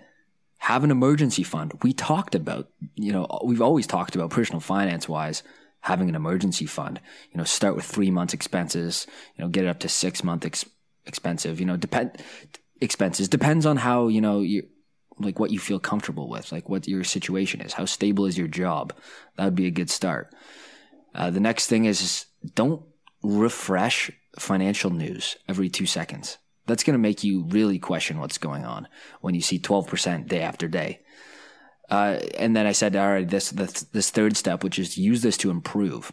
have 0.57 0.83
an 0.83 0.91
emergency 0.91 1.43
fund. 1.43 1.73
We 1.83 1.93
talked 1.93 2.35
about, 2.35 2.69
you 2.95 3.11
know, 3.11 3.27
we've 3.43 3.61
always 3.61 3.87
talked 3.87 4.15
about 4.15 4.31
personal 4.31 4.59
finance 4.59 5.07
wise 5.07 5.43
having 5.81 6.09
an 6.09 6.15
emergency 6.15 6.65
fund. 6.65 6.99
You 7.31 7.37
know, 7.37 7.43
start 7.43 7.75
with 7.75 7.85
three 7.85 8.11
months 8.11 8.33
expenses. 8.33 9.07
You 9.35 9.43
know, 9.43 9.49
get 9.49 9.65
it 9.65 9.69
up 9.69 9.79
to 9.79 9.89
six 9.89 10.23
month 10.23 10.45
ex- 10.45 10.65
expensive. 11.05 11.59
You 11.59 11.65
know, 11.65 11.77
depend 11.77 12.21
expenses 12.81 13.27
depends 13.27 13.65
on 13.65 13.77
how 13.77 14.07
you 14.07 14.21
know 14.21 14.41
you 14.41 14.67
like 15.19 15.39
what 15.39 15.51
you 15.51 15.59
feel 15.59 15.79
comfortable 15.79 16.29
with, 16.29 16.51
like 16.51 16.69
what 16.69 16.87
your 16.87 17.03
situation 17.03 17.61
is, 17.61 17.73
how 17.73 17.85
stable 17.85 18.25
is 18.25 18.37
your 18.37 18.47
job. 18.47 18.93
That 19.35 19.45
would 19.45 19.55
be 19.55 19.67
a 19.67 19.71
good 19.71 19.89
start. 19.89 20.33
Uh, 21.15 21.31
the 21.31 21.39
next 21.39 21.67
thing 21.67 21.85
is 21.85 22.25
don't 22.53 22.83
refresh 23.27 24.11
financial 24.39 24.89
news 24.89 25.35
every 25.47 25.69
two 25.69 25.85
seconds. 25.85 26.37
That's 26.65 26.83
going 26.83 26.93
to 26.93 26.99
make 26.99 27.23
you 27.23 27.43
really 27.45 27.79
question 27.79 28.19
what's 28.19 28.37
going 28.37 28.65
on 28.65 28.87
when 29.21 29.35
you 29.35 29.41
see 29.41 29.59
12% 29.59 30.27
day 30.27 30.41
after 30.41 30.67
day. 30.67 31.01
Uh, 31.89 32.19
and 32.37 32.55
then 32.55 32.65
I 32.65 32.73
said, 32.73 32.95
all 32.95 33.09
right, 33.09 33.27
this, 33.27 33.49
this, 33.51 33.83
this 33.83 34.09
third 34.11 34.35
step, 34.35 34.63
which 34.63 34.77
is 34.77 34.97
use 34.97 35.21
this 35.21 35.37
to 35.37 35.49
improve. 35.49 36.11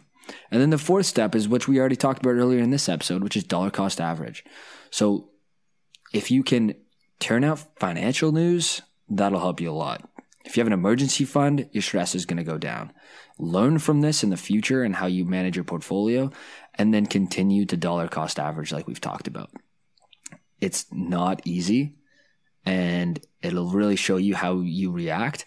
And 0.49 0.61
then 0.61 0.69
the 0.69 0.77
fourth 0.77 1.05
step 1.05 1.35
is 1.35 1.47
which 1.47 1.67
we 1.67 1.79
already 1.79 1.97
talked 1.97 2.21
about 2.21 2.35
earlier 2.35 2.59
in 2.59 2.69
this 2.69 2.89
episode, 2.89 3.21
which 3.21 3.37
is 3.37 3.43
dollar 3.43 3.69
cost 3.69 3.99
average. 3.99 4.43
So 4.89 5.29
if 6.13 6.31
you 6.31 6.43
can 6.43 6.75
turn 7.19 7.43
out 7.43 7.77
financial 7.79 8.31
news, 8.31 8.81
that'll 9.09 9.39
help 9.39 9.59
you 9.59 9.71
a 9.71 9.73
lot. 9.73 10.09
If 10.45 10.55
you 10.55 10.61
have 10.61 10.67
an 10.67 10.73
emergency 10.73 11.25
fund, 11.25 11.67
your 11.71 11.81
stress 11.81 12.13
is 12.13 12.25
going 12.25 12.37
to 12.37 12.43
go 12.43 12.57
down. 12.57 12.93
Learn 13.39 13.79
from 13.79 14.01
this 14.01 14.23
in 14.23 14.29
the 14.29 14.37
future 14.37 14.83
and 14.83 14.95
how 14.95 15.07
you 15.07 15.25
manage 15.25 15.55
your 15.57 15.65
portfolio, 15.65 16.31
and 16.77 16.93
then 16.93 17.05
continue 17.05 17.65
to 17.65 17.77
dollar 17.77 18.07
cost 18.07 18.39
average 18.39 18.71
like 18.71 18.87
we've 18.87 19.01
talked 19.01 19.27
about. 19.27 19.49
It's 20.59 20.85
not 20.91 21.41
easy 21.45 21.95
and 22.65 23.19
it'll 23.41 23.69
really 23.69 23.95
show 23.95 24.17
you 24.17 24.35
how 24.35 24.59
you 24.59 24.91
react. 24.91 25.45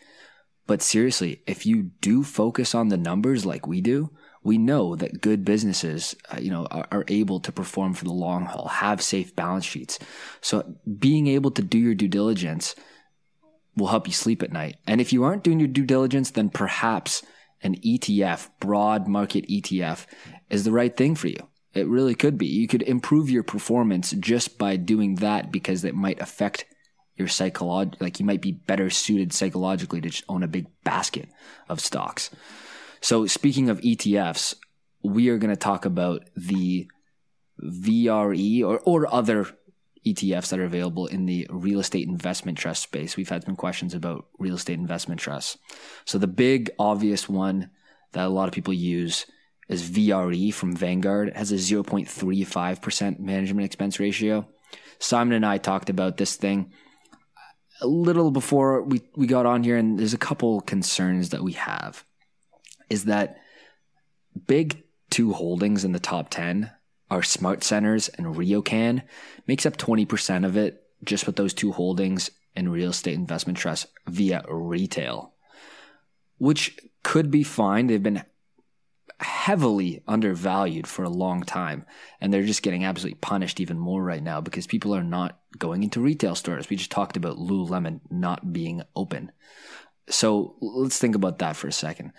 But 0.66 0.82
seriously, 0.82 1.42
if 1.46 1.66
you 1.66 1.90
do 2.00 2.22
focus 2.22 2.74
on 2.74 2.88
the 2.88 2.96
numbers 2.96 3.46
like 3.46 3.66
we 3.66 3.80
do, 3.80 4.10
we 4.42 4.58
know 4.58 4.94
that 4.96 5.20
good 5.20 5.44
businesses, 5.44 6.14
uh, 6.32 6.38
you 6.40 6.50
know, 6.50 6.66
are, 6.70 6.86
are, 6.92 7.04
able 7.08 7.40
to 7.40 7.50
perform 7.50 7.92
for 7.92 8.04
the 8.04 8.12
long 8.12 8.44
haul, 8.44 8.68
have 8.68 9.02
safe 9.02 9.34
balance 9.34 9.64
sheets. 9.64 9.98
So 10.40 10.76
being 10.98 11.26
able 11.26 11.50
to 11.52 11.62
do 11.62 11.78
your 11.78 11.94
due 11.94 12.08
diligence 12.08 12.74
will 13.76 13.88
help 13.88 14.06
you 14.06 14.12
sleep 14.12 14.42
at 14.42 14.52
night. 14.52 14.76
And 14.86 15.00
if 15.00 15.12
you 15.12 15.24
aren't 15.24 15.42
doing 15.42 15.58
your 15.58 15.68
due 15.68 15.84
diligence, 15.84 16.30
then 16.30 16.50
perhaps 16.50 17.22
an 17.62 17.76
ETF, 17.76 18.48
broad 18.60 19.08
market 19.08 19.48
ETF, 19.48 20.06
is 20.50 20.64
the 20.64 20.72
right 20.72 20.96
thing 20.96 21.14
for 21.14 21.28
you. 21.28 21.48
It 21.74 21.86
really 21.86 22.14
could 22.14 22.38
be. 22.38 22.46
You 22.46 22.66
could 22.66 22.82
improve 22.82 23.30
your 23.30 23.42
performance 23.42 24.12
just 24.12 24.58
by 24.58 24.76
doing 24.76 25.16
that 25.16 25.52
because 25.52 25.84
it 25.84 25.94
might 25.94 26.20
affect 26.20 26.64
your 27.16 27.28
psychology. 27.28 27.96
Like 28.00 28.18
you 28.18 28.26
might 28.26 28.40
be 28.40 28.52
better 28.52 28.90
suited 28.90 29.32
psychologically 29.32 30.00
to 30.00 30.22
own 30.28 30.42
a 30.42 30.48
big 30.48 30.66
basket 30.84 31.28
of 31.68 31.80
stocks. 31.80 32.30
So 33.00 33.26
speaking 33.26 33.68
of 33.68 33.80
ETFs, 33.80 34.54
we 35.02 35.28
are 35.28 35.38
going 35.38 35.50
to 35.50 35.56
talk 35.56 35.84
about 35.84 36.24
the 36.36 36.88
VRE 37.62 38.64
or, 38.64 38.80
or 38.80 39.12
other 39.12 39.46
ETFs 40.06 40.48
that 40.48 40.58
are 40.58 40.64
available 40.64 41.06
in 41.06 41.26
the 41.26 41.46
real 41.50 41.80
estate 41.80 42.08
investment 42.08 42.56
trust 42.56 42.82
space. 42.82 43.16
We've 43.16 43.28
had 43.28 43.44
some 43.44 43.56
questions 43.56 43.94
about 43.94 44.26
real 44.38 44.54
estate 44.54 44.78
investment 44.78 45.20
trusts. 45.20 45.58
So 46.04 46.18
the 46.18 46.26
big 46.26 46.70
obvious 46.78 47.28
one 47.28 47.70
that 48.12 48.26
a 48.26 48.28
lot 48.28 48.48
of 48.48 48.54
people 48.54 48.74
use 48.74 49.26
is 49.68 49.88
VRE 49.88 50.52
from 50.52 50.74
Vanguard. 50.74 51.28
It 51.28 51.36
has 51.36 51.52
a 51.52 51.56
0.35% 51.56 53.18
management 53.18 53.66
expense 53.66 54.00
ratio. 54.00 54.48
Simon 54.98 55.34
and 55.34 55.46
I 55.46 55.58
talked 55.58 55.90
about 55.90 56.16
this 56.16 56.36
thing 56.36 56.72
a 57.80 57.86
little 57.86 58.30
before 58.30 58.82
we, 58.82 59.02
we 59.14 59.26
got 59.26 59.46
on 59.46 59.62
here, 59.62 59.76
and 59.76 59.98
there's 59.98 60.14
a 60.14 60.18
couple 60.18 60.60
concerns 60.62 61.30
that 61.30 61.42
we 61.42 61.52
have. 61.52 62.04
Is 62.90 63.04
that 63.04 63.38
big 64.46 64.82
two 65.10 65.32
holdings 65.32 65.84
in 65.84 65.92
the 65.92 66.00
top 66.00 66.30
10 66.30 66.70
are 67.10 67.20
SmartCentres 67.20 68.10
and 68.18 68.26
RioCan, 68.26 69.02
makes 69.46 69.64
up 69.64 69.76
20% 69.76 70.44
of 70.44 70.56
it 70.56 70.82
just 71.04 71.26
with 71.26 71.36
those 71.36 71.54
two 71.54 71.72
holdings 71.72 72.30
in 72.54 72.68
real 72.68 72.90
estate 72.90 73.14
investment 73.14 73.58
trust 73.58 73.86
via 74.06 74.44
retail, 74.48 75.32
which 76.38 76.78
could 77.02 77.30
be 77.30 77.42
fine. 77.42 77.86
They've 77.86 78.02
been 78.02 78.24
heavily 79.20 80.02
undervalued 80.06 80.86
for 80.86 81.02
a 81.02 81.10
long 81.10 81.42
time. 81.42 81.84
And 82.20 82.32
they're 82.32 82.42
just 82.42 82.62
getting 82.62 82.84
absolutely 82.84 83.18
punished 83.20 83.60
even 83.60 83.78
more 83.78 84.02
right 84.02 84.22
now 84.22 84.40
because 84.40 84.66
people 84.66 84.94
are 84.94 85.02
not 85.02 85.38
going 85.58 85.82
into 85.82 86.00
retail 86.00 86.34
stores. 86.34 86.70
We 86.70 86.76
just 86.76 86.90
talked 86.90 87.16
about 87.16 87.36
Lululemon 87.36 88.00
not 88.10 88.52
being 88.52 88.82
open. 88.94 89.32
So 90.08 90.56
let's 90.60 90.98
think 90.98 91.14
about 91.14 91.38
that 91.38 91.56
for 91.56 91.68
a 91.68 91.72
second. 91.72 92.12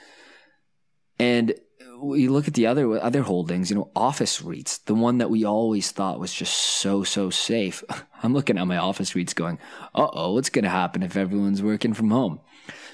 And 1.18 1.54
we 2.02 2.28
look 2.28 2.48
at 2.48 2.54
the 2.54 2.68
other 2.68 3.02
other 3.02 3.24
holdings, 3.24 3.70
you 3.70 3.76
know, 3.76 3.92
office 3.96 4.42
REITs, 4.42 4.86
the 4.86 4.96
one 4.96 5.18
that 5.18 5.30
we 5.30 5.44
always 5.44 5.92
thought 5.92 6.20
was 6.20 6.34
just 6.34 6.54
so 6.54 7.04
so 7.04 7.30
safe. 7.30 7.84
I'm 8.24 8.34
looking 8.34 8.58
at 8.58 8.68
my 8.68 8.78
office 8.78 9.14
REITs 9.14 9.36
going, 9.36 9.60
"Uh 9.94 10.08
oh, 10.14 10.34
what's 10.34 10.50
going 10.50 10.64
to 10.64 10.70
happen 10.70 11.04
if 11.04 11.18
everyone's 11.18 11.64
working 11.64 11.94
from 11.94 12.12
home?" 12.12 12.40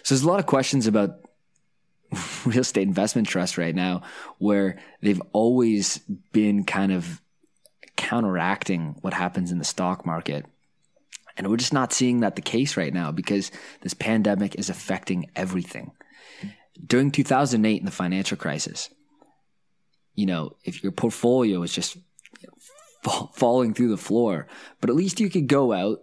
So 0.04 0.16
there's 0.16 0.24
a 0.24 0.28
lot 0.28 0.40
of 0.40 0.46
questions 0.46 0.88
about 0.88 1.25
real 2.46 2.60
estate 2.60 2.88
investment 2.88 3.28
trust 3.28 3.58
right 3.58 3.76
now 3.76 4.02
where 4.38 4.78
they've 5.02 5.22
always 5.34 6.00
been 6.32 6.64
kind 6.64 6.92
of 6.92 7.22
counteracting 7.96 8.96
what 9.02 9.14
happens 9.14 9.52
in 9.52 9.58
the 9.58 9.66
stock 9.66 10.06
market. 10.06 10.46
And 11.38 11.50
we're 11.50 11.58
just 11.58 11.74
not 11.74 11.92
seeing 11.92 12.22
that 12.22 12.36
the 12.36 12.42
case 12.42 12.78
right 12.78 12.94
now 12.94 13.12
because 13.12 13.52
this 13.82 13.94
pandemic 13.94 14.56
is 14.56 14.70
affecting 14.70 15.30
everything. 15.36 15.92
During 16.86 17.12
2008 17.12 17.80
in 17.80 17.86
the 17.86 17.92
financial 17.92 18.38
crisis, 18.38 18.90
you 20.14 20.26
know, 20.26 20.56
if 20.64 20.82
your 20.82 20.92
portfolio 20.92 21.62
is 21.64 21.74
just 21.74 21.98
falling 23.34 23.74
through 23.74 23.90
the 23.90 23.98
floor, 23.98 24.48
but 24.82 24.90
at 24.90 24.96
least 24.96 25.20
you 25.20 25.30
could 25.30 25.48
go 25.48 25.74
out, 25.74 26.00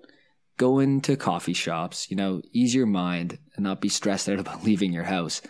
go 0.58 0.78
into 0.78 1.16
coffee 1.16 1.54
shops, 1.54 2.10
you 2.10 2.16
know, 2.16 2.42
ease 2.52 2.74
your 2.74 2.86
mind 2.86 3.38
and 3.56 3.64
not 3.64 3.80
be 3.80 3.88
stressed 3.88 4.28
out 4.28 4.38
about 4.38 4.64
leaving 4.64 4.92
your 4.92 5.04
house 5.04 5.42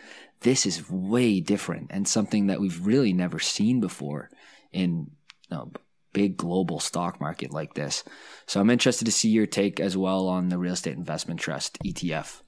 this 0.42 0.66
is 0.66 0.90
way 0.90 1.40
different 1.40 1.88
and 1.90 2.06
something 2.06 2.46
that 2.46 2.61
we've 2.61 2.84
really 2.84 3.12
never 3.12 3.38
seen 3.38 3.80
before 3.80 4.30
in 4.72 5.11
a 5.50 5.66
big 6.12 6.37
global 6.37 6.78
stock 6.80 7.20
market 7.20 7.52
like 7.52 7.75
this. 7.75 8.04
So 8.46 8.61
I'm 8.61 8.70
interested 8.70 9.04
to 9.06 9.12
see 9.12 9.30
your 9.30 9.46
take 9.46 9.80
as 9.80 9.96
well 9.96 10.28
on 10.28 10.49
the 10.49 10.58
real 10.58 10.75
estate 10.75 10.96
investment 10.96 11.40
trust 11.40 11.78
ETF. 11.84 12.42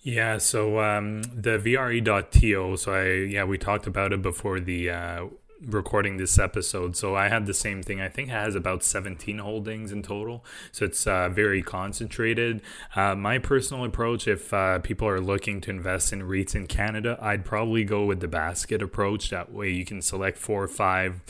Yeah, 0.00 0.38
so 0.38 0.78
um, 0.80 1.22
the 1.22 1.58
VRE.to, 1.58 2.76
so 2.76 2.94
I 2.94 3.10
yeah 3.28 3.44
we 3.44 3.58
talked 3.58 3.88
about 3.88 4.12
it 4.12 4.22
before 4.22 4.60
the 4.60 4.90
uh, 4.90 5.26
recording 5.64 6.16
this 6.16 6.38
episode. 6.38 6.96
So 6.96 7.14
I 7.14 7.28
had 7.28 7.46
the 7.46 7.54
same 7.54 7.82
thing. 7.82 8.00
I 8.00 8.08
think 8.08 8.28
it 8.28 8.32
has 8.32 8.54
about 8.54 8.82
17 8.82 9.38
holdings 9.38 9.92
in 9.92 10.02
total. 10.02 10.44
So 10.72 10.84
it's 10.84 11.06
uh, 11.06 11.28
very 11.28 11.62
concentrated. 11.62 12.60
Uh, 12.94 13.14
my 13.14 13.38
personal 13.38 13.84
approach, 13.84 14.28
if 14.28 14.52
uh, 14.52 14.78
people 14.80 15.08
are 15.08 15.20
looking 15.20 15.60
to 15.62 15.70
invest 15.70 16.12
in 16.12 16.22
REITs 16.22 16.54
in 16.54 16.66
Canada, 16.66 17.18
I'd 17.20 17.44
probably 17.44 17.84
go 17.84 18.04
with 18.04 18.20
the 18.20 18.28
basket 18.28 18.82
approach. 18.82 19.30
That 19.30 19.52
way 19.52 19.70
you 19.70 19.84
can 19.84 20.02
select 20.02 20.38
four 20.38 20.62
or 20.62 20.68
five 20.68 21.20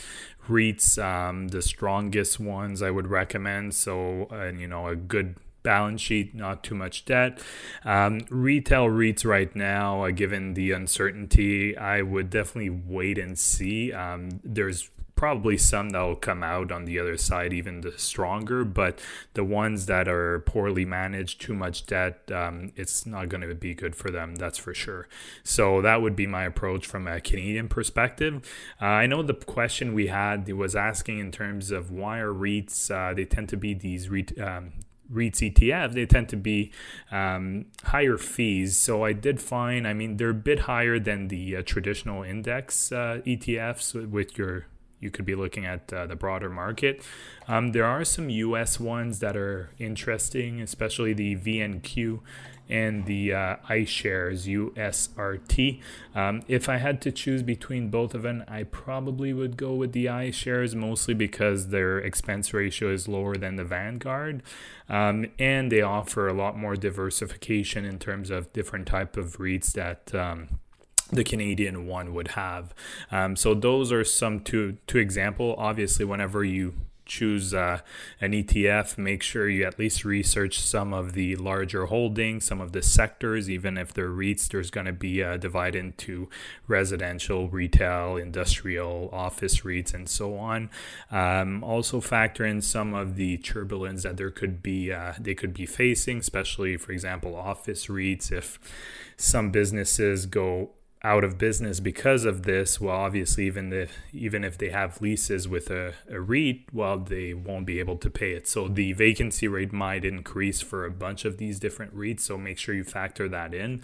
REITs, 0.48 1.02
um, 1.02 1.48
the 1.48 1.62
strongest 1.62 2.40
ones 2.40 2.82
I 2.82 2.90
would 2.90 3.08
recommend. 3.08 3.74
So, 3.74 4.26
and 4.30 4.60
you 4.60 4.68
know, 4.68 4.88
a 4.88 4.96
good 4.96 5.36
balance 5.66 6.00
sheet, 6.00 6.32
not 6.32 6.62
too 6.62 6.76
much 6.76 7.04
debt. 7.04 7.42
Um, 7.84 8.20
retail 8.30 8.86
REITs 8.86 9.26
right 9.26 9.54
now, 9.56 10.04
uh, 10.04 10.12
given 10.12 10.54
the 10.54 10.70
uncertainty, 10.70 11.76
I 11.76 12.02
would 12.02 12.30
definitely 12.30 12.70
wait 12.70 13.18
and 13.18 13.36
see. 13.36 13.92
Um, 13.92 14.40
there's 14.44 14.90
probably 15.16 15.56
some 15.56 15.88
that 15.90 16.00
will 16.00 16.14
come 16.14 16.44
out 16.44 16.70
on 16.70 16.84
the 16.84 17.00
other 17.00 17.16
side 17.16 17.50
even 17.50 17.80
the 17.80 17.92
stronger 17.96 18.64
but 18.66 19.00
the 19.32 19.42
ones 19.42 19.86
that 19.86 20.06
are 20.06 20.40
poorly 20.40 20.84
managed 20.84 21.40
too 21.40 21.54
much 21.54 21.86
debt 21.86 22.30
um, 22.30 22.70
it's 22.76 23.06
not 23.06 23.30
going 23.30 23.40
to 23.40 23.54
be 23.54 23.74
good 23.74 23.96
for 23.96 24.10
them 24.10 24.34
that's 24.34 24.58
for 24.58 24.74
sure 24.74 25.08
so 25.42 25.80
that 25.80 26.02
would 26.02 26.14
be 26.14 26.26
my 26.26 26.44
approach 26.44 26.86
from 26.86 27.06
a 27.08 27.18
canadian 27.18 27.66
perspective 27.66 28.46
uh, 28.82 28.84
i 28.84 29.06
know 29.06 29.22
the 29.22 29.32
question 29.32 29.94
we 29.94 30.08
had 30.08 30.46
was 30.52 30.76
asking 30.76 31.18
in 31.18 31.32
terms 31.32 31.70
of 31.70 31.90
why 31.90 32.18
are 32.18 32.32
reits 32.32 32.90
uh, 32.90 33.14
they 33.16 33.24
tend 33.24 33.48
to 33.48 33.56
be 33.56 33.72
these 33.72 34.10
um, 34.38 34.70
REITs 35.12 35.54
ETF, 35.54 35.92
they 35.94 36.06
tend 36.06 36.28
to 36.30 36.36
be 36.36 36.72
um, 37.10 37.66
higher 37.84 38.16
fees. 38.16 38.76
So 38.76 39.04
I 39.04 39.12
did 39.12 39.40
find, 39.40 39.86
I 39.86 39.92
mean, 39.92 40.16
they're 40.16 40.30
a 40.30 40.34
bit 40.34 40.60
higher 40.60 40.98
than 40.98 41.28
the 41.28 41.56
uh, 41.56 41.62
traditional 41.64 42.22
index 42.22 42.92
uh, 42.92 43.20
ETFs 43.26 44.08
with 44.10 44.36
your 44.38 44.66
you 44.98 45.10
could 45.10 45.26
be 45.26 45.34
looking 45.34 45.66
at 45.66 45.92
uh, 45.92 46.06
the 46.06 46.16
broader 46.16 46.48
market. 46.48 47.02
Um, 47.46 47.72
there 47.72 47.84
are 47.84 48.04
some 48.04 48.30
US 48.30 48.80
ones 48.80 49.18
that 49.18 49.36
are 49.36 49.70
interesting, 49.78 50.60
especially 50.60 51.12
the 51.12 51.36
VNQ 51.36 52.20
and 52.68 53.06
the 53.06 53.32
uh, 53.32 53.56
iShares 53.68 54.46
USRT. 54.46 55.80
Um, 56.14 56.42
if 56.48 56.68
I 56.68 56.78
had 56.78 57.00
to 57.02 57.12
choose 57.12 57.42
between 57.42 57.88
both 57.88 58.14
of 58.14 58.22
them, 58.22 58.44
I 58.48 58.64
probably 58.64 59.32
would 59.32 59.56
go 59.56 59.74
with 59.74 59.92
the 59.92 60.06
iShares 60.06 60.74
mostly 60.74 61.14
because 61.14 61.68
their 61.68 61.98
expense 61.98 62.52
ratio 62.52 62.92
is 62.92 63.08
lower 63.08 63.36
than 63.36 63.56
the 63.56 63.64
Vanguard. 63.64 64.42
Um, 64.88 65.26
and 65.38 65.70
they 65.70 65.82
offer 65.82 66.28
a 66.28 66.32
lot 66.32 66.56
more 66.56 66.76
diversification 66.76 67.84
in 67.84 67.98
terms 67.98 68.30
of 68.30 68.52
different 68.52 68.86
type 68.86 69.16
of 69.16 69.38
REITs 69.38 69.72
that 69.72 70.14
um, 70.14 70.48
the 71.10 71.24
Canadian 71.24 71.86
one 71.86 72.12
would 72.14 72.28
have. 72.28 72.74
Um, 73.10 73.36
so 73.36 73.54
those 73.54 73.92
are 73.92 74.04
some 74.04 74.40
two 74.40 74.78
two 74.86 74.98
example. 74.98 75.54
Obviously, 75.58 76.04
whenever 76.04 76.44
you 76.44 76.74
choose 77.06 77.54
uh, 77.54 77.80
an 78.20 78.32
ETF, 78.32 78.98
make 78.98 79.22
sure 79.22 79.48
you 79.48 79.64
at 79.64 79.78
least 79.78 80.04
research 80.04 80.60
some 80.60 80.92
of 80.92 81.12
the 81.14 81.36
larger 81.36 81.86
holdings, 81.86 82.44
some 82.44 82.60
of 82.60 82.72
the 82.72 82.82
sectors, 82.82 83.48
even 83.48 83.78
if 83.78 83.94
they're 83.94 84.10
REITs, 84.10 84.48
there's 84.48 84.70
going 84.70 84.86
to 84.86 84.92
be 84.92 85.22
uh, 85.22 85.36
divided 85.36 85.78
into 85.78 86.28
residential, 86.66 87.48
retail, 87.48 88.16
industrial, 88.16 89.08
office 89.12 89.60
REITs, 89.60 89.94
and 89.94 90.08
so 90.08 90.36
on. 90.36 90.68
Um, 91.10 91.62
also 91.62 92.00
factor 92.00 92.44
in 92.44 92.60
some 92.60 92.94
of 92.94 93.16
the 93.16 93.38
turbulence 93.38 94.02
that 94.02 94.16
there 94.16 94.30
could 94.30 94.62
be, 94.62 94.92
uh, 94.92 95.14
they 95.18 95.34
could 95.34 95.54
be 95.54 95.66
facing, 95.66 96.18
especially, 96.18 96.76
for 96.76 96.92
example, 96.92 97.34
office 97.34 97.86
REITs. 97.86 98.32
If 98.32 98.58
some 99.16 99.50
businesses 99.50 100.26
go 100.26 100.70
out 101.06 101.22
of 101.22 101.38
business 101.38 101.78
because 101.78 102.24
of 102.24 102.42
this, 102.42 102.80
well, 102.80 102.96
obviously, 102.96 103.46
even 103.46 103.70
the 103.70 103.86
even 104.12 104.42
if 104.42 104.58
they 104.58 104.70
have 104.70 105.00
leases 105.00 105.46
with 105.46 105.70
a, 105.70 105.94
a 106.10 106.20
REIT, 106.20 106.64
well, 106.72 106.98
they 106.98 107.32
won't 107.32 107.64
be 107.64 107.78
able 107.78 107.96
to 107.96 108.10
pay 108.10 108.32
it. 108.32 108.48
So 108.48 108.66
the 108.66 108.92
vacancy 108.92 109.46
rate 109.46 109.72
might 109.72 110.04
increase 110.04 110.60
for 110.60 110.84
a 110.84 110.90
bunch 110.90 111.24
of 111.24 111.38
these 111.38 111.60
different 111.60 111.96
REITs. 111.96 112.22
So 112.22 112.36
make 112.36 112.58
sure 112.58 112.74
you 112.74 112.82
factor 112.82 113.28
that 113.28 113.54
in, 113.54 113.82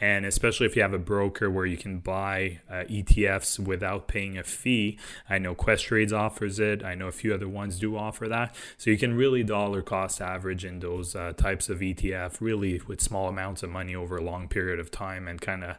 and 0.00 0.26
especially 0.26 0.66
if 0.66 0.74
you 0.74 0.82
have 0.82 0.92
a 0.92 0.98
broker 0.98 1.48
where 1.48 1.64
you 1.64 1.76
can 1.76 2.00
buy 2.00 2.58
uh, 2.68 2.82
ETFs 2.90 3.60
without 3.60 4.08
paying 4.08 4.36
a 4.36 4.42
fee. 4.42 4.98
I 5.30 5.38
know 5.38 5.54
Questrades 5.54 6.12
offers 6.12 6.58
it. 6.58 6.82
I 6.82 6.96
know 6.96 7.06
a 7.06 7.12
few 7.12 7.32
other 7.32 7.48
ones 7.48 7.78
do 7.78 7.96
offer 7.96 8.26
that. 8.26 8.52
So 8.78 8.90
you 8.90 8.98
can 8.98 9.14
really 9.14 9.44
dollar 9.44 9.80
cost 9.80 10.20
average 10.20 10.64
in 10.64 10.80
those 10.80 11.14
uh, 11.14 11.34
types 11.36 11.68
of 11.68 11.78
ETF, 11.78 12.40
really 12.40 12.82
with 12.88 13.00
small 13.00 13.28
amounts 13.28 13.62
of 13.62 13.70
money 13.70 13.94
over 13.94 14.16
a 14.16 14.24
long 14.24 14.48
period 14.48 14.80
of 14.80 14.90
time, 14.90 15.28
and 15.28 15.40
kind 15.40 15.62
of 15.62 15.76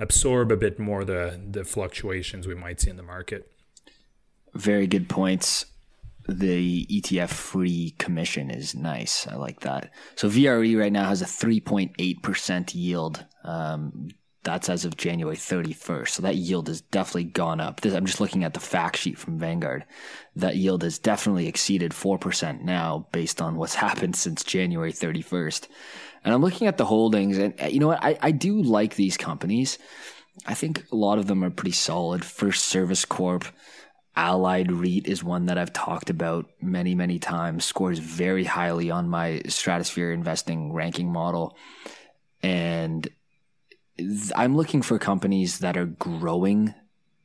absorb 0.00 0.50
a 0.50 0.56
bit 0.56 0.78
more 0.78 1.04
the 1.04 1.40
the 1.50 1.64
fluctuations 1.64 2.48
we 2.48 2.54
might 2.54 2.80
see 2.80 2.90
in 2.90 2.96
the 2.96 3.02
market. 3.02 3.52
Very 4.54 4.86
good 4.86 5.08
points. 5.08 5.66
The 6.28 6.86
ETF 6.86 7.30
free 7.30 7.94
commission 7.98 8.50
is 8.50 8.74
nice. 8.74 9.26
I 9.26 9.36
like 9.36 9.60
that. 9.60 9.92
So 10.16 10.28
VRE 10.28 10.78
right 10.78 10.92
now 10.92 11.08
has 11.08 11.22
a 11.22 11.24
3.8% 11.24 12.74
yield. 12.74 13.24
Um, 13.42 14.10
that's 14.42 14.68
as 14.68 14.84
of 14.84 14.96
January 14.96 15.36
31st. 15.36 16.08
So 16.08 16.22
that 16.22 16.36
yield 16.36 16.68
has 16.68 16.80
definitely 16.80 17.24
gone 17.24 17.60
up. 17.60 17.80
This, 17.80 17.94
I'm 17.94 18.06
just 18.06 18.20
looking 18.20 18.44
at 18.44 18.54
the 18.54 18.60
fact 18.60 18.96
sheet 18.96 19.18
from 19.18 19.38
Vanguard. 19.38 19.84
That 20.36 20.56
yield 20.56 20.82
has 20.82 20.98
definitely 20.98 21.46
exceeded 21.46 21.92
4% 21.92 22.62
now 22.62 23.08
based 23.12 23.42
on 23.42 23.56
what's 23.56 23.74
happened 23.86 24.16
since 24.16 24.44
January 24.44 24.92
31st. 24.92 25.68
And 26.24 26.34
I'm 26.34 26.42
looking 26.42 26.66
at 26.66 26.76
the 26.76 26.84
holdings, 26.84 27.38
and 27.38 27.54
uh, 27.60 27.66
you 27.66 27.80
know 27.80 27.88
what? 27.88 28.02
I, 28.02 28.18
I 28.20 28.30
do 28.30 28.62
like 28.62 28.94
these 28.94 29.16
companies. 29.16 29.78
I 30.46 30.54
think 30.54 30.84
a 30.92 30.96
lot 30.96 31.18
of 31.18 31.26
them 31.26 31.42
are 31.42 31.50
pretty 31.50 31.72
solid. 31.72 32.22
FirstService 32.22 33.08
Corp, 33.08 33.44
Allied 34.16 34.70
REIT 34.70 35.06
is 35.06 35.24
one 35.24 35.46
that 35.46 35.58
I've 35.58 35.72
talked 35.72 36.10
about 36.10 36.46
many, 36.60 36.94
many 36.94 37.18
times, 37.18 37.64
scores 37.64 37.98
very 37.98 38.44
highly 38.44 38.90
on 38.90 39.08
my 39.08 39.42
stratosphere 39.46 40.12
investing 40.12 40.72
ranking 40.72 41.10
model. 41.10 41.56
And 42.42 43.08
I'm 44.34 44.56
looking 44.56 44.82
for 44.82 44.98
companies 44.98 45.58
that 45.60 45.76
are 45.76 45.86
growing 45.86 46.74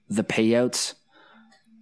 the 0.10 0.24
payouts, 0.24 0.94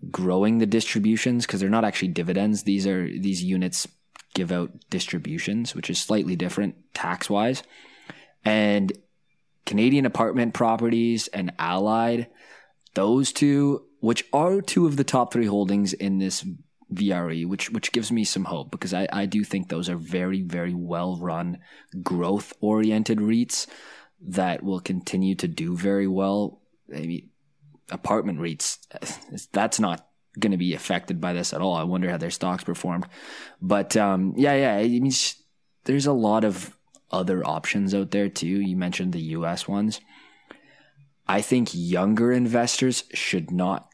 growing 0.10 0.60
the 0.60 0.66
distributions, 0.66 1.46
because 1.46 1.60
they're 1.60 1.70
not 1.70 1.86
actually 1.86 2.10
dividends. 2.10 2.64
These 2.64 2.88
are 2.88 3.04
these 3.04 3.44
units 3.44 3.88
give 4.34 4.52
out 4.52 4.72
distributions, 4.90 5.76
which 5.76 5.90
is 5.90 6.00
slightly 6.00 6.36
different 6.36 6.76
tax 6.94 7.30
wise. 7.30 7.64
And 8.46 8.92
Canadian 9.66 10.06
apartment 10.06 10.54
properties 10.54 11.28
and 11.30 11.54
Allied, 11.60 12.28
those 12.94 13.32
two, 13.32 13.86
which 14.00 14.26
are 14.34 14.62
two 14.62 14.86
of 14.86 14.98
the 14.98 15.04
top 15.04 15.32
three 15.32 15.46
holdings 15.46 15.94
in 15.94 16.20
this 16.20 16.46
VRE, 16.94 17.48
which 17.48 17.72
which 17.72 17.92
gives 17.92 18.12
me 18.12 18.24
some 18.24 18.46
hope 18.46 18.70
because 18.72 18.94
I, 18.94 19.08
I 19.12 19.26
do 19.26 19.44
think 19.44 19.70
those 19.70 19.90
are 19.90 19.98
very, 19.98 20.42
very 20.42 20.74
well 20.74 21.18
run, 21.18 21.60
growth 22.02 22.54
oriented 22.60 23.20
REITs 23.20 23.68
that 24.22 24.64
will 24.64 24.80
continue 24.80 25.36
to 25.36 25.48
do 25.48 25.76
very 25.76 26.08
well. 26.08 26.62
Maybe 26.88 27.30
apartment 27.90 28.40
REITs, 28.40 29.50
that's 29.52 29.80
not 29.80 30.08
going 30.40 30.52
to 30.52 30.58
be 30.58 30.74
affected 30.74 31.22
by 31.22 31.34
this 31.34 31.54
at 31.54 31.62
all. 31.62 31.76
I 31.76 31.84
wonder 31.84 32.10
how 32.10 32.18
their 32.18 32.32
stocks 32.32 32.64
performed. 32.64 33.06
But 33.62 33.96
um, 33.96 34.34
yeah, 34.36 34.56
yeah, 34.56 34.76
I 34.76 34.88
mean, 34.88 35.12
there's 35.86 36.06
a 36.06 36.14
lot 36.14 36.44
of 36.44 36.76
other 37.12 37.46
options 37.46 37.94
out 37.94 38.12
there 38.12 38.30
too. 38.30 38.48
You 38.48 38.76
mentioned 38.76 39.14
the 39.14 39.22
US 39.22 39.68
ones. 39.68 40.02
I 41.28 41.42
think 41.42 41.70
younger 41.74 42.32
investors 42.32 43.04
should 43.14 43.52
not 43.52 43.90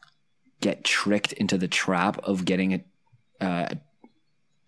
get 0.60 0.84
tricked 0.84 1.32
into 1.34 1.56
the 1.56 1.68
trap 1.68 2.18
of 2.24 2.44
getting 2.44 2.84
uh, 3.40 3.68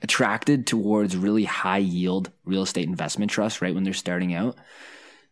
attracted 0.01 0.67
towards 0.67 1.17
really 1.17 1.45
high 1.45 1.79
yield 1.79 2.31
real 2.45 2.63
estate 2.63 2.89
investment 2.89 3.31
trusts 3.31 3.61
right 3.61 3.75
when 3.75 3.85
they're 3.85 3.93
starting 3.93 4.35
out 4.35 4.57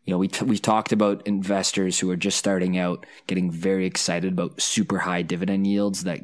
you 0.04 0.12
know, 0.12 0.18
we 0.18 0.28
t- 0.28 0.44
we 0.44 0.58
talked 0.58 0.92
about 0.92 1.26
investors 1.26 1.98
who 1.98 2.10
are 2.10 2.16
just 2.16 2.38
starting 2.38 2.78
out 2.78 3.06
getting 3.26 3.50
very 3.50 3.86
excited 3.86 4.32
about 4.32 4.60
super 4.60 4.98
high 4.98 5.22
dividend 5.22 5.66
yields 5.66 6.04
that 6.04 6.20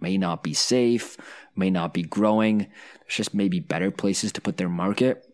may 0.00 0.16
not 0.18 0.42
be 0.42 0.54
safe, 0.54 1.16
may 1.54 1.70
not 1.70 1.94
be 1.94 2.02
growing. 2.02 2.58
There's 2.58 3.16
just 3.16 3.34
maybe 3.34 3.60
better 3.60 3.90
places 3.90 4.32
to 4.32 4.40
put 4.40 4.56
their 4.56 4.68
market, 4.68 5.24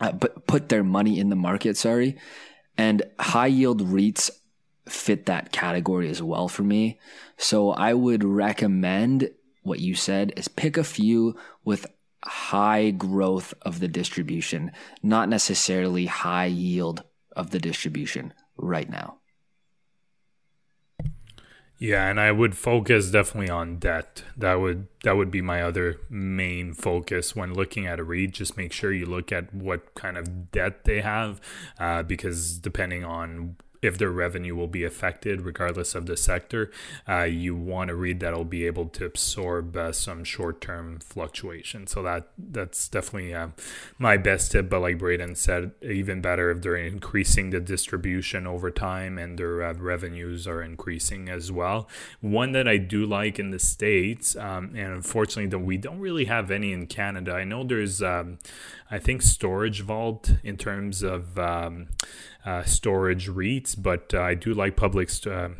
uh, 0.00 0.12
but 0.12 0.46
put 0.46 0.68
their 0.68 0.84
money 0.84 1.18
in 1.18 1.28
the 1.28 1.36
market. 1.36 1.76
Sorry, 1.76 2.16
and 2.78 3.02
high 3.18 3.48
yield 3.48 3.82
REITs 3.82 4.30
fit 4.86 5.26
that 5.26 5.52
category 5.52 6.08
as 6.08 6.22
well 6.22 6.48
for 6.48 6.62
me. 6.62 6.98
So 7.36 7.70
I 7.70 7.94
would 7.94 8.24
recommend 8.24 9.30
what 9.62 9.80
you 9.80 9.94
said 9.94 10.32
is 10.36 10.48
pick 10.48 10.76
a 10.76 10.84
few 10.84 11.36
with 11.64 11.86
high 12.24 12.90
growth 12.90 13.54
of 13.62 13.80
the 13.80 13.88
distribution, 13.88 14.72
not 15.02 15.28
necessarily 15.28 16.06
high 16.06 16.46
yield 16.46 17.02
of 17.34 17.50
the 17.50 17.58
distribution 17.58 18.32
right 18.56 18.88
now. 18.88 19.18
Yeah, 21.82 22.08
and 22.08 22.20
I 22.20 22.30
would 22.30 22.56
focus 22.56 23.10
definitely 23.10 23.50
on 23.50 23.78
debt. 23.78 24.22
That 24.36 24.60
would 24.60 24.86
that 25.02 25.16
would 25.16 25.32
be 25.32 25.42
my 25.42 25.62
other 25.62 25.98
main 26.08 26.74
focus 26.74 27.34
when 27.34 27.54
looking 27.54 27.88
at 27.88 27.98
a 27.98 28.04
REIT. 28.04 28.34
Just 28.34 28.56
make 28.56 28.72
sure 28.72 28.92
you 28.92 29.04
look 29.04 29.32
at 29.32 29.52
what 29.52 29.92
kind 29.96 30.16
of 30.16 30.52
debt 30.52 30.84
they 30.84 31.00
have, 31.00 31.40
uh, 31.80 32.04
because 32.04 32.58
depending 32.58 33.04
on 33.04 33.56
if 33.82 33.98
their 33.98 34.10
revenue 34.10 34.54
will 34.54 34.68
be 34.68 34.84
affected 34.84 35.42
regardless 35.42 35.94
of 35.94 36.06
the 36.06 36.16
sector, 36.16 36.70
uh, 37.08 37.24
you 37.24 37.54
want 37.54 37.90
a 37.90 37.94
REIT 37.94 38.20
that'll 38.20 38.44
be 38.44 38.64
able 38.64 38.86
to 38.86 39.04
absorb 39.04 39.76
uh, 39.76 39.90
some 39.92 40.22
short-term 40.22 41.00
fluctuation. 41.00 41.86
So 41.86 42.02
that 42.04 42.28
that's 42.38 42.88
definitely 42.88 43.34
uh, 43.34 43.48
my 43.98 44.16
best 44.16 44.52
tip. 44.52 44.70
But 44.70 44.80
like 44.80 44.98
Braden 44.98 45.34
said, 45.34 45.72
even 45.82 46.20
better 46.20 46.50
if 46.50 46.62
they're 46.62 46.76
increasing 46.76 47.50
the 47.50 47.60
distribution 47.60 48.46
over 48.46 48.70
time 48.70 49.18
and 49.18 49.38
their 49.38 49.62
uh, 49.62 49.74
revenues 49.74 50.46
are 50.46 50.62
increasing 50.62 51.28
as 51.28 51.50
well. 51.50 51.88
One 52.20 52.52
that 52.52 52.68
I 52.68 52.76
do 52.76 53.04
like 53.04 53.38
in 53.38 53.50
the 53.50 53.58
states, 53.58 54.36
um, 54.36 54.72
and 54.76 54.92
unfortunately, 54.92 55.46
that 55.46 55.58
we 55.58 55.76
don't 55.76 55.98
really 55.98 56.26
have 56.26 56.50
any 56.50 56.72
in 56.72 56.86
Canada. 56.86 57.32
I 57.32 57.44
know 57.44 57.64
there's, 57.64 58.00
um, 58.00 58.38
I 58.90 58.98
think, 58.98 59.22
StorageVault 59.22 60.38
in 60.44 60.56
terms 60.56 61.02
of 61.02 61.38
um, 61.38 61.88
uh, 62.44 62.64
storage 62.64 63.28
REITs, 63.28 63.71
but 63.74 64.12
uh, 64.14 64.20
I 64.20 64.34
do 64.34 64.54
like 64.54 64.76
public 64.76 65.10
uh, 65.26 65.50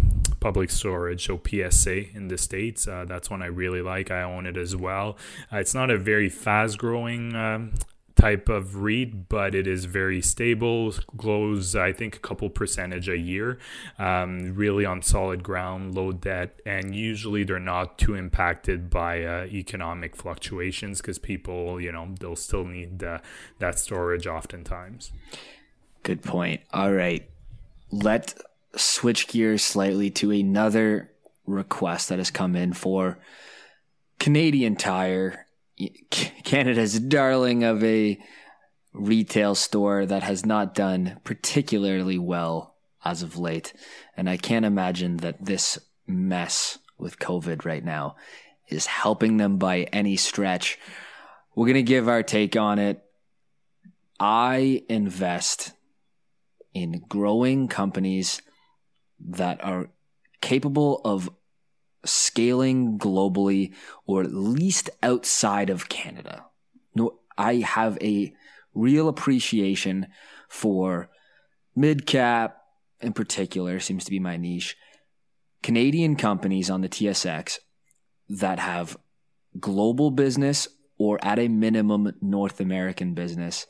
public 0.40 0.70
storage, 0.70 1.26
so 1.26 1.40
PSA 1.46 2.14
in 2.16 2.28
the 2.28 2.38
states. 2.38 2.88
Uh, 2.88 3.04
that's 3.06 3.30
one 3.30 3.42
I 3.42 3.46
really 3.46 3.82
like. 3.82 4.10
I 4.10 4.22
own 4.22 4.46
it 4.46 4.56
as 4.56 4.74
well. 4.74 5.16
It's 5.50 5.74
not 5.74 5.90
a 5.90 5.98
very 5.98 6.28
fast 6.28 6.78
growing. 6.78 7.34
Um, 7.34 7.72
type 8.22 8.48
of 8.48 8.76
REIT, 8.76 9.28
but 9.28 9.52
it 9.52 9.66
is 9.66 9.84
very 9.86 10.22
stable, 10.22 10.94
grows, 11.16 11.74
I 11.74 11.92
think, 11.92 12.14
a 12.14 12.18
couple 12.20 12.48
percentage 12.50 13.08
a 13.08 13.16
year, 13.16 13.58
um, 13.98 14.54
really 14.54 14.84
on 14.84 15.02
solid 15.02 15.42
ground, 15.42 15.96
low 15.96 16.12
debt, 16.12 16.60
and 16.64 16.94
usually 16.94 17.42
they're 17.42 17.58
not 17.58 17.98
too 17.98 18.14
impacted 18.14 18.90
by 18.90 19.24
uh, 19.24 19.46
economic 19.46 20.14
fluctuations 20.14 21.00
because 21.00 21.18
people, 21.18 21.80
you 21.80 21.90
know, 21.90 22.14
they'll 22.20 22.36
still 22.36 22.64
need 22.64 23.02
uh, 23.02 23.18
that 23.58 23.80
storage 23.80 24.28
oftentimes. 24.28 25.10
Good 26.04 26.22
point. 26.22 26.60
All 26.72 26.92
right. 26.92 27.28
Let 27.92 28.34
switch 28.74 29.28
gears 29.28 29.62
slightly 29.62 30.10
to 30.10 30.30
another 30.30 31.12
request 31.46 32.08
that 32.08 32.18
has 32.18 32.30
come 32.30 32.56
in 32.56 32.72
for 32.72 33.18
Canadian 34.18 34.76
Tire, 34.76 35.46
Canada's 36.10 36.98
darling 36.98 37.64
of 37.64 37.84
a 37.84 38.18
retail 38.94 39.54
store 39.54 40.06
that 40.06 40.22
has 40.22 40.46
not 40.46 40.74
done 40.74 41.20
particularly 41.24 42.18
well 42.18 42.76
as 43.04 43.22
of 43.22 43.36
late. 43.36 43.72
And 44.16 44.28
I 44.28 44.36
can't 44.36 44.64
imagine 44.64 45.18
that 45.18 45.44
this 45.44 45.78
mess 46.06 46.78
with 46.98 47.18
COVID 47.18 47.64
right 47.64 47.84
now 47.84 48.16
is 48.68 48.86
helping 48.86 49.36
them 49.36 49.58
by 49.58 49.82
any 49.92 50.16
stretch. 50.16 50.78
We're 51.54 51.66
going 51.66 51.74
to 51.74 51.82
give 51.82 52.08
our 52.08 52.22
take 52.22 52.56
on 52.56 52.78
it. 52.78 53.02
I 54.18 54.82
invest 54.88 55.72
in 56.74 57.04
growing 57.08 57.68
companies 57.68 58.40
that 59.20 59.62
are 59.64 59.90
capable 60.40 61.00
of 61.04 61.30
scaling 62.04 62.98
globally 62.98 63.72
or 64.06 64.22
at 64.22 64.32
least 64.32 64.90
outside 65.02 65.70
of 65.70 65.88
Canada. 65.88 66.46
No, 66.94 67.20
I 67.38 67.56
have 67.56 67.96
a 68.02 68.34
real 68.74 69.08
appreciation 69.08 70.08
for 70.48 71.10
mid 71.74 72.06
cap 72.06 72.58
in 73.02 73.12
particular 73.12 73.80
seems 73.80 74.04
to 74.04 74.10
be 74.10 74.20
my 74.20 74.36
niche. 74.36 74.76
Canadian 75.62 76.16
companies 76.16 76.70
on 76.70 76.80
the 76.80 76.88
TSX 76.88 77.58
that 78.28 78.58
have 78.58 78.96
global 79.58 80.10
business 80.10 80.68
or 80.98 81.18
at 81.22 81.38
a 81.38 81.48
minimum 81.48 82.12
North 82.20 82.60
American 82.60 83.14
business. 83.14 83.66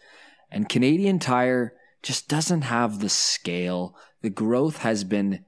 And 0.51 0.69
Canadian 0.69 1.19
Tire 1.19 1.75
just 2.03 2.29
doesn't 2.29 2.62
have 2.62 2.99
the 2.99 3.09
scale. 3.09 3.97
The 4.23 4.31
growth 4.31 4.79
has 4.79 5.05
been 5.05 5.45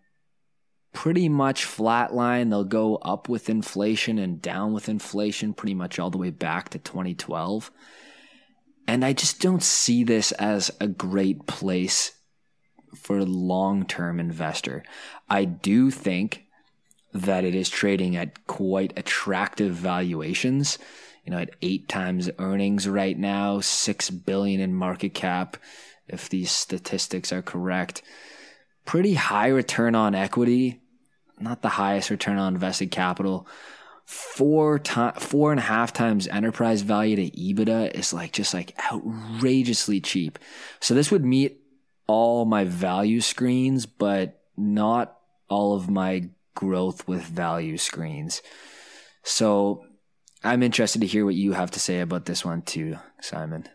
pretty 0.92 1.28
much 1.28 1.66
flatline. 1.66 2.50
They'll 2.50 2.64
go 2.64 2.96
up 2.96 3.28
with 3.28 3.50
inflation 3.50 4.18
and 4.18 4.40
down 4.40 4.72
with 4.72 4.88
inflation 4.88 5.52
pretty 5.52 5.74
much 5.74 5.98
all 5.98 6.10
the 6.10 6.18
way 6.18 6.30
back 6.30 6.70
to 6.70 6.78
2012. 6.78 7.70
And 8.86 9.04
I 9.04 9.12
just 9.12 9.40
don't 9.40 9.62
see 9.62 10.04
this 10.04 10.32
as 10.32 10.70
a 10.80 10.86
great 10.86 11.46
place 11.46 12.12
for 12.94 13.18
a 13.18 13.24
long 13.24 13.84
term 13.86 14.20
investor. 14.20 14.82
I 15.28 15.44
do 15.44 15.90
think 15.90 16.44
that 17.12 17.44
it 17.44 17.54
is 17.54 17.68
trading 17.68 18.16
at 18.16 18.46
quite 18.46 18.92
attractive 18.96 19.74
valuations. 19.74 20.78
You 21.24 21.30
know, 21.30 21.38
at 21.38 21.56
eight 21.62 21.88
times 21.88 22.30
earnings 22.38 22.86
right 22.86 23.18
now, 23.18 23.60
six 23.60 24.10
billion 24.10 24.60
in 24.60 24.74
market 24.74 25.14
cap, 25.14 25.56
if 26.08 26.28
these 26.28 26.50
statistics 26.50 27.32
are 27.32 27.42
correct. 27.42 28.02
Pretty 28.84 29.14
high 29.14 29.48
return 29.48 29.94
on 29.94 30.14
equity, 30.14 30.80
not 31.38 31.62
the 31.62 31.70
highest 31.70 32.10
return 32.10 32.38
on 32.38 32.54
invested 32.54 32.90
capital. 32.90 33.46
Four 34.04 34.78
time, 34.78 35.14
four 35.14 35.50
and 35.50 35.58
a 35.58 35.64
half 35.64 35.92
times 35.92 36.28
enterprise 36.28 36.82
value 36.82 37.16
to 37.16 37.30
EBITDA 37.30 37.94
is 37.94 38.12
like 38.12 38.32
just 38.32 38.52
like 38.52 38.74
outrageously 38.92 40.00
cheap. 40.00 40.38
So 40.80 40.92
this 40.94 41.10
would 41.10 41.24
meet 41.24 41.62
all 42.06 42.44
my 42.44 42.64
value 42.64 43.22
screens, 43.22 43.86
but 43.86 44.42
not 44.56 45.16
all 45.48 45.74
of 45.74 45.88
my 45.88 46.28
growth 46.54 47.08
with 47.08 47.22
value 47.22 47.78
screens. 47.78 48.42
So 49.22 49.86
I'm 50.42 50.62
interested 50.62 51.00
to 51.00 51.06
hear 51.06 51.24
what 51.24 51.34
you 51.34 51.52
have 51.52 51.70
to 51.72 51.80
say 51.80 52.00
about 52.00 52.26
this 52.26 52.44
one 52.44 52.60
too, 52.60 52.98
Simon. 53.20 53.66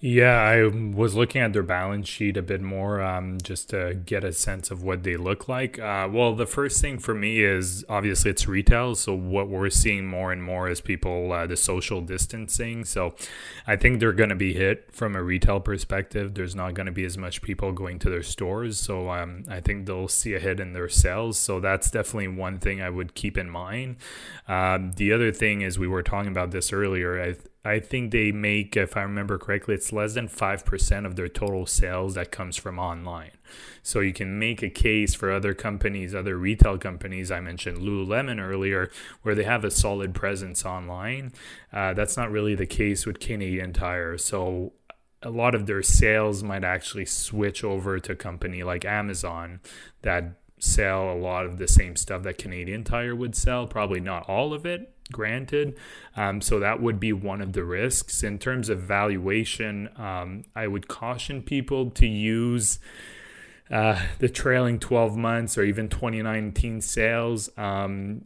Yeah, 0.00 0.40
I 0.40 0.62
was 0.64 1.16
looking 1.16 1.40
at 1.40 1.52
their 1.52 1.64
balance 1.64 2.06
sheet 2.06 2.36
a 2.36 2.42
bit 2.42 2.60
more 2.60 3.02
um, 3.02 3.38
just 3.42 3.70
to 3.70 3.94
get 3.94 4.22
a 4.22 4.32
sense 4.32 4.70
of 4.70 4.84
what 4.84 5.02
they 5.02 5.16
look 5.16 5.48
like. 5.48 5.76
Uh, 5.80 6.08
well, 6.08 6.36
the 6.36 6.46
first 6.46 6.80
thing 6.80 7.00
for 7.00 7.14
me 7.14 7.42
is 7.42 7.84
obviously 7.88 8.30
it's 8.30 8.46
retail. 8.46 8.94
So, 8.94 9.12
what 9.12 9.48
we're 9.48 9.70
seeing 9.70 10.06
more 10.06 10.30
and 10.30 10.40
more 10.40 10.68
is 10.68 10.80
people, 10.80 11.32
uh, 11.32 11.48
the 11.48 11.56
social 11.56 12.00
distancing. 12.00 12.84
So, 12.84 13.16
I 13.66 13.74
think 13.74 13.98
they're 13.98 14.12
going 14.12 14.28
to 14.28 14.36
be 14.36 14.54
hit 14.54 14.88
from 14.92 15.16
a 15.16 15.22
retail 15.22 15.58
perspective. 15.58 16.34
There's 16.34 16.54
not 16.54 16.74
going 16.74 16.86
to 16.86 16.92
be 16.92 17.04
as 17.04 17.18
much 17.18 17.42
people 17.42 17.72
going 17.72 17.98
to 17.98 18.08
their 18.08 18.22
stores. 18.22 18.78
So, 18.78 19.10
um, 19.10 19.46
I 19.50 19.58
think 19.58 19.86
they'll 19.86 20.06
see 20.06 20.32
a 20.34 20.38
hit 20.38 20.60
in 20.60 20.74
their 20.74 20.88
sales. 20.88 21.40
So, 21.40 21.58
that's 21.58 21.90
definitely 21.90 22.28
one 22.28 22.60
thing 22.60 22.80
I 22.80 22.88
would 22.88 23.14
keep 23.14 23.36
in 23.36 23.50
mind. 23.50 23.96
Um, 24.46 24.92
the 24.92 25.12
other 25.12 25.32
thing 25.32 25.62
is, 25.62 25.76
we 25.76 25.88
were 25.88 26.04
talking 26.04 26.30
about 26.30 26.52
this 26.52 26.72
earlier. 26.72 27.34
I, 27.64 27.80
think 27.80 28.10
they 28.10 28.32
make, 28.32 28.76
if 28.76 28.96
I 28.96 29.02
remember 29.02 29.38
correctly, 29.38 29.74
it's 29.74 29.92
less 29.92 30.14
than 30.14 30.28
5% 30.28 31.06
of 31.06 31.16
their 31.16 31.28
total 31.28 31.66
sales 31.66 32.14
that 32.14 32.30
comes 32.30 32.56
from 32.56 32.78
online. 32.78 33.32
So 33.82 34.00
you 34.00 34.12
can 34.12 34.38
make 34.38 34.62
a 34.62 34.70
case 34.70 35.14
for 35.14 35.32
other 35.32 35.54
companies, 35.54 36.14
other 36.14 36.36
retail 36.36 36.78
companies. 36.78 37.30
I 37.30 37.40
mentioned 37.40 37.78
Lululemon 37.78 38.40
earlier, 38.40 38.90
where 39.22 39.34
they 39.34 39.44
have 39.44 39.64
a 39.64 39.70
solid 39.70 40.14
presence 40.14 40.64
online. 40.64 41.32
Uh, 41.72 41.94
that's 41.94 42.16
not 42.16 42.30
really 42.30 42.54
the 42.54 42.66
case 42.66 43.06
with 43.06 43.20
Canadian 43.20 43.72
Tire. 43.72 44.18
So 44.18 44.72
a 45.22 45.30
lot 45.30 45.54
of 45.54 45.66
their 45.66 45.82
sales 45.82 46.42
might 46.42 46.64
actually 46.64 47.04
switch 47.04 47.64
over 47.64 47.98
to 47.98 48.12
a 48.12 48.16
company 48.16 48.62
like 48.62 48.84
Amazon 48.84 49.60
that 50.02 50.38
sell 50.58 51.12
a 51.12 51.14
lot 51.14 51.46
of 51.46 51.58
the 51.58 51.68
same 51.68 51.96
stuff 51.96 52.22
that 52.22 52.38
Canadian 52.38 52.84
Tire 52.84 53.14
would 53.14 53.34
sell. 53.34 53.66
Probably 53.66 54.00
not 54.00 54.28
all 54.28 54.52
of 54.52 54.66
it, 54.66 54.92
granted. 55.12 55.76
Um, 56.16 56.40
so 56.40 56.58
that 56.60 56.80
would 56.80 57.00
be 57.00 57.12
one 57.12 57.40
of 57.40 57.52
the 57.52 57.64
risks. 57.64 58.22
In 58.22 58.38
terms 58.38 58.68
of 58.68 58.80
valuation, 58.80 59.88
um, 59.96 60.44
I 60.54 60.66
would 60.66 60.88
caution 60.88 61.42
people 61.42 61.90
to 61.90 62.06
use 62.06 62.78
uh, 63.70 64.00
the 64.18 64.28
trailing 64.28 64.78
12 64.78 65.16
months 65.16 65.58
or 65.58 65.62
even 65.62 65.88
2019 65.88 66.80
sales. 66.80 67.50
Um, 67.56 68.24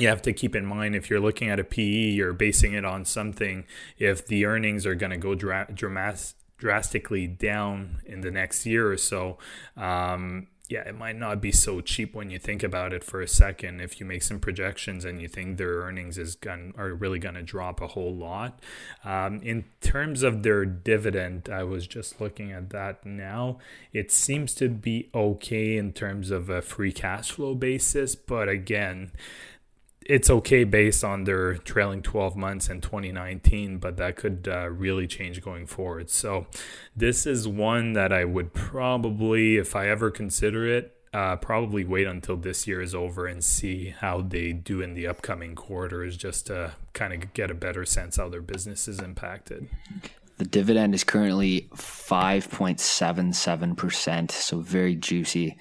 you 0.00 0.08
have 0.08 0.22
to 0.22 0.32
keep 0.32 0.56
in 0.56 0.64
mind 0.64 0.96
if 0.96 1.10
you're 1.10 1.20
looking 1.20 1.50
at 1.50 1.60
a 1.60 1.64
PE, 1.64 2.10
you're 2.10 2.32
basing 2.32 2.72
it 2.72 2.84
on 2.84 3.04
something. 3.04 3.64
If 3.98 4.26
the 4.26 4.46
earnings 4.46 4.86
are 4.86 4.94
going 4.94 5.10
to 5.10 5.18
go 5.18 5.34
dra- 5.34 5.68
dramatic, 5.72 6.34
drastically 6.56 7.26
down 7.26 8.00
in 8.06 8.20
the 8.20 8.30
next 8.30 8.66
year 8.66 8.90
or 8.90 8.96
so, 8.96 9.38
um, 9.76 10.46
yeah, 10.70 10.88
it 10.88 10.96
might 10.96 11.18
not 11.18 11.40
be 11.40 11.50
so 11.50 11.80
cheap 11.80 12.14
when 12.14 12.30
you 12.30 12.38
think 12.38 12.62
about 12.62 12.92
it 12.92 13.02
for 13.02 13.20
a 13.20 13.26
second. 13.26 13.80
If 13.80 13.98
you 13.98 14.06
make 14.06 14.22
some 14.22 14.38
projections 14.38 15.04
and 15.04 15.20
you 15.20 15.26
think 15.26 15.58
their 15.58 15.80
earnings 15.80 16.16
is 16.16 16.36
going 16.36 16.74
are 16.78 16.94
really 16.94 17.18
going 17.18 17.34
to 17.34 17.42
drop 17.42 17.80
a 17.80 17.88
whole 17.88 18.14
lot. 18.14 18.60
Um, 19.04 19.40
in 19.42 19.64
terms 19.80 20.22
of 20.22 20.44
their 20.44 20.64
dividend, 20.64 21.48
I 21.52 21.64
was 21.64 21.88
just 21.88 22.20
looking 22.20 22.52
at 22.52 22.70
that 22.70 23.04
now. 23.04 23.58
It 23.92 24.12
seems 24.12 24.54
to 24.54 24.68
be 24.68 25.10
okay 25.12 25.76
in 25.76 25.92
terms 25.92 26.30
of 26.30 26.48
a 26.48 26.62
free 26.62 26.92
cash 26.92 27.32
flow 27.32 27.56
basis, 27.56 28.14
but 28.14 28.48
again, 28.48 29.10
it's 30.10 30.28
okay 30.28 30.64
based 30.64 31.04
on 31.04 31.22
their 31.22 31.58
trailing 31.58 32.02
12 32.02 32.34
months 32.34 32.68
in 32.68 32.80
2019, 32.80 33.78
but 33.78 33.96
that 33.98 34.16
could 34.16 34.48
uh, 34.50 34.68
really 34.68 35.06
change 35.06 35.40
going 35.40 35.66
forward. 35.66 36.10
So, 36.10 36.48
this 36.96 37.26
is 37.26 37.46
one 37.46 37.92
that 37.92 38.12
I 38.12 38.24
would 38.24 38.52
probably, 38.52 39.56
if 39.56 39.76
I 39.76 39.88
ever 39.88 40.10
consider 40.10 40.66
it, 40.66 40.96
uh, 41.14 41.36
probably 41.36 41.84
wait 41.84 42.08
until 42.08 42.36
this 42.36 42.66
year 42.66 42.80
is 42.80 42.92
over 42.92 43.26
and 43.26 43.44
see 43.44 43.94
how 44.00 44.20
they 44.20 44.52
do 44.52 44.82
in 44.82 44.94
the 44.94 45.06
upcoming 45.06 45.54
quarters 45.54 46.16
just 46.16 46.48
to 46.48 46.72
kind 46.92 47.12
of 47.12 47.32
get 47.32 47.48
a 47.48 47.54
better 47.54 47.84
sense 47.84 48.16
how 48.16 48.28
their 48.28 48.42
business 48.42 48.88
is 48.88 48.98
impacted. 48.98 49.68
The 50.38 50.44
dividend 50.44 50.92
is 50.94 51.04
currently 51.04 51.68
5.77%, 51.74 54.32
so 54.32 54.58
very 54.58 54.96
juicy. 54.96 55.56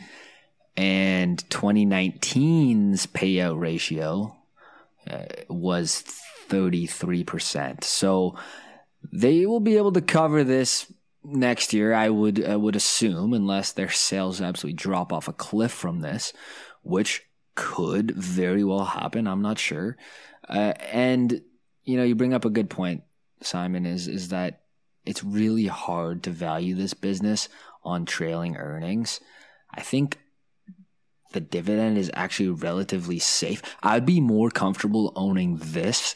And 0.75 1.47
2019's 1.49 3.05
payout 3.07 3.59
ratio 3.59 4.35
was 5.49 6.03
33%. 6.49 7.83
So 7.83 8.35
they 9.11 9.45
will 9.45 9.59
be 9.59 9.77
able 9.77 9.91
to 9.93 10.01
cover 10.01 10.43
this 10.43 10.91
next 11.23 11.73
year, 11.73 11.93
I 11.93 12.09
would 12.09 12.43
I 12.43 12.55
would 12.55 12.75
assume, 12.75 13.33
unless 13.33 13.71
their 13.71 13.89
sales 13.89 14.41
absolutely 14.41 14.77
drop 14.77 15.11
off 15.13 15.27
a 15.27 15.33
cliff 15.33 15.71
from 15.71 16.01
this, 16.01 16.33
which 16.81 17.23
could 17.55 18.11
very 18.11 18.63
well 18.63 18.85
happen. 18.85 19.27
I'm 19.27 19.41
not 19.41 19.59
sure. 19.59 19.97
Uh, 20.47 20.73
and 20.91 21.41
you 21.83 21.97
know, 21.97 22.03
you 22.03 22.15
bring 22.15 22.33
up 22.33 22.45
a 22.45 22.49
good 22.49 22.69
point, 22.69 23.03
Simon. 23.41 23.85
Is 23.85 24.07
is 24.07 24.29
that 24.29 24.61
it's 25.05 25.23
really 25.23 25.67
hard 25.67 26.23
to 26.23 26.31
value 26.31 26.75
this 26.75 26.93
business 26.93 27.49
on 27.83 28.05
trailing 28.05 28.57
earnings. 28.57 29.19
I 29.71 29.81
think 29.81 30.19
the 31.31 31.39
dividend 31.39 31.97
is 31.97 32.11
actually 32.13 32.49
relatively 32.49 33.19
safe. 33.19 33.61
I'd 33.83 34.05
be 34.05 34.21
more 34.21 34.49
comfortable 34.49 35.13
owning 35.15 35.57
this 35.61 36.15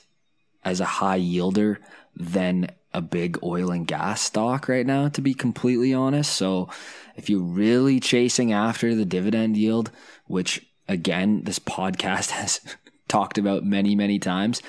as 0.63 0.79
a 0.79 0.85
high 0.85 1.19
yielder 1.19 1.77
than 2.15 2.69
a 2.93 3.01
big 3.01 3.37
oil 3.43 3.71
and 3.71 3.87
gas 3.87 4.21
stock 4.21 4.67
right 4.67 4.85
now, 4.85 5.09
to 5.09 5.21
be 5.21 5.33
completely 5.33 5.93
honest. 5.93 6.31
So 6.33 6.69
if 7.15 7.29
you're 7.29 7.41
really 7.41 7.99
chasing 7.99 8.53
after 8.53 8.95
the 8.95 9.05
dividend 9.05 9.57
yield, 9.57 9.91
which 10.25 10.65
again, 10.87 11.43
this 11.43 11.59
podcast 11.59 12.29
has 12.31 12.59
talked 13.07 13.37
about 13.37 13.63
many, 13.63 13.95
many 13.95 14.19
times, 14.19 14.61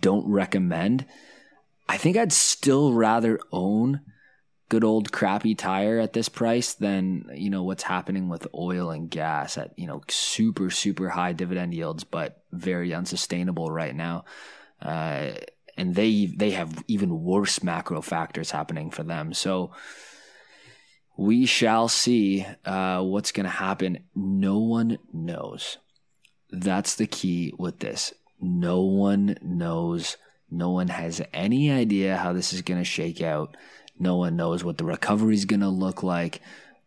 don't 0.00 0.28
recommend. 0.28 1.04
I 1.88 1.96
think 1.96 2.16
I'd 2.16 2.32
still 2.32 2.92
rather 2.92 3.38
own 3.52 4.00
good 4.68 4.84
old 4.84 5.12
crappy 5.12 5.54
tire 5.54 6.00
at 6.00 6.12
this 6.12 6.28
price 6.28 6.74
than 6.74 7.28
you 7.34 7.50
know 7.50 7.62
what's 7.62 7.84
happening 7.84 8.28
with 8.28 8.46
oil 8.54 8.90
and 8.90 9.10
gas 9.10 9.56
at 9.56 9.72
you 9.78 9.86
know 9.86 10.02
super 10.08 10.70
super 10.70 11.08
high 11.08 11.32
dividend 11.32 11.72
yields 11.72 12.04
but 12.04 12.42
very 12.52 12.92
unsustainable 12.92 13.70
right 13.70 13.94
now 13.94 14.24
uh, 14.82 15.30
and 15.76 15.94
they 15.94 16.26
they 16.26 16.52
have 16.52 16.82
even 16.88 17.22
worse 17.22 17.62
macro 17.62 18.00
factors 18.00 18.50
happening 18.50 18.90
for 18.90 19.02
them. 19.02 19.34
So 19.34 19.72
we 21.16 21.46
shall 21.46 21.88
see 21.88 22.46
uh, 22.64 23.02
what's 23.02 23.32
going 23.32 23.44
to 23.44 23.50
happen. 23.50 23.98
No 24.14 24.58
one 24.58 24.98
knows. 25.12 25.78
That's 26.50 26.96
the 26.96 27.06
key 27.06 27.52
with 27.58 27.80
this. 27.80 28.12
No 28.40 28.82
one 28.82 29.36
knows. 29.42 30.16
No 30.50 30.70
one 30.70 30.88
has 30.88 31.20
any 31.32 31.70
idea 31.70 32.16
how 32.16 32.32
this 32.32 32.52
is 32.52 32.62
going 32.62 32.80
to 32.80 32.84
shake 32.84 33.20
out. 33.20 33.56
No 33.98 34.16
one 34.16 34.36
knows 34.36 34.62
what 34.62 34.78
the 34.78 34.84
recovery 34.84 35.34
is 35.34 35.44
going 35.44 35.60
to 35.60 35.68
look 35.68 36.02
like. 36.02 36.40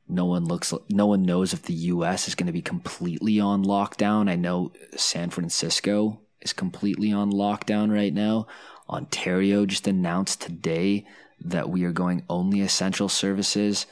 No 0.07 0.25
one 0.25 0.45
looks. 0.45 0.73
No 0.89 1.05
one 1.05 1.23
knows 1.23 1.53
if 1.53 1.63
the 1.63 1.73
U.S. 1.73 2.27
is 2.27 2.35
going 2.35 2.47
to 2.47 2.53
be 2.53 2.61
completely 2.61 3.39
on 3.39 3.63
lockdown. 3.63 4.29
I 4.29 4.35
know 4.35 4.71
San 4.95 5.29
Francisco 5.29 6.19
is 6.41 6.53
completely 6.53 7.11
on 7.11 7.31
lockdown 7.31 7.93
right 7.93 8.13
now. 8.13 8.47
Ontario 8.89 9.65
just 9.65 9.87
announced 9.87 10.41
today 10.41 11.05
that 11.41 11.69
we 11.69 11.83
are 11.83 11.91
going 11.91 12.23
only 12.27 12.61
essential 12.61 13.07
services 13.07 13.85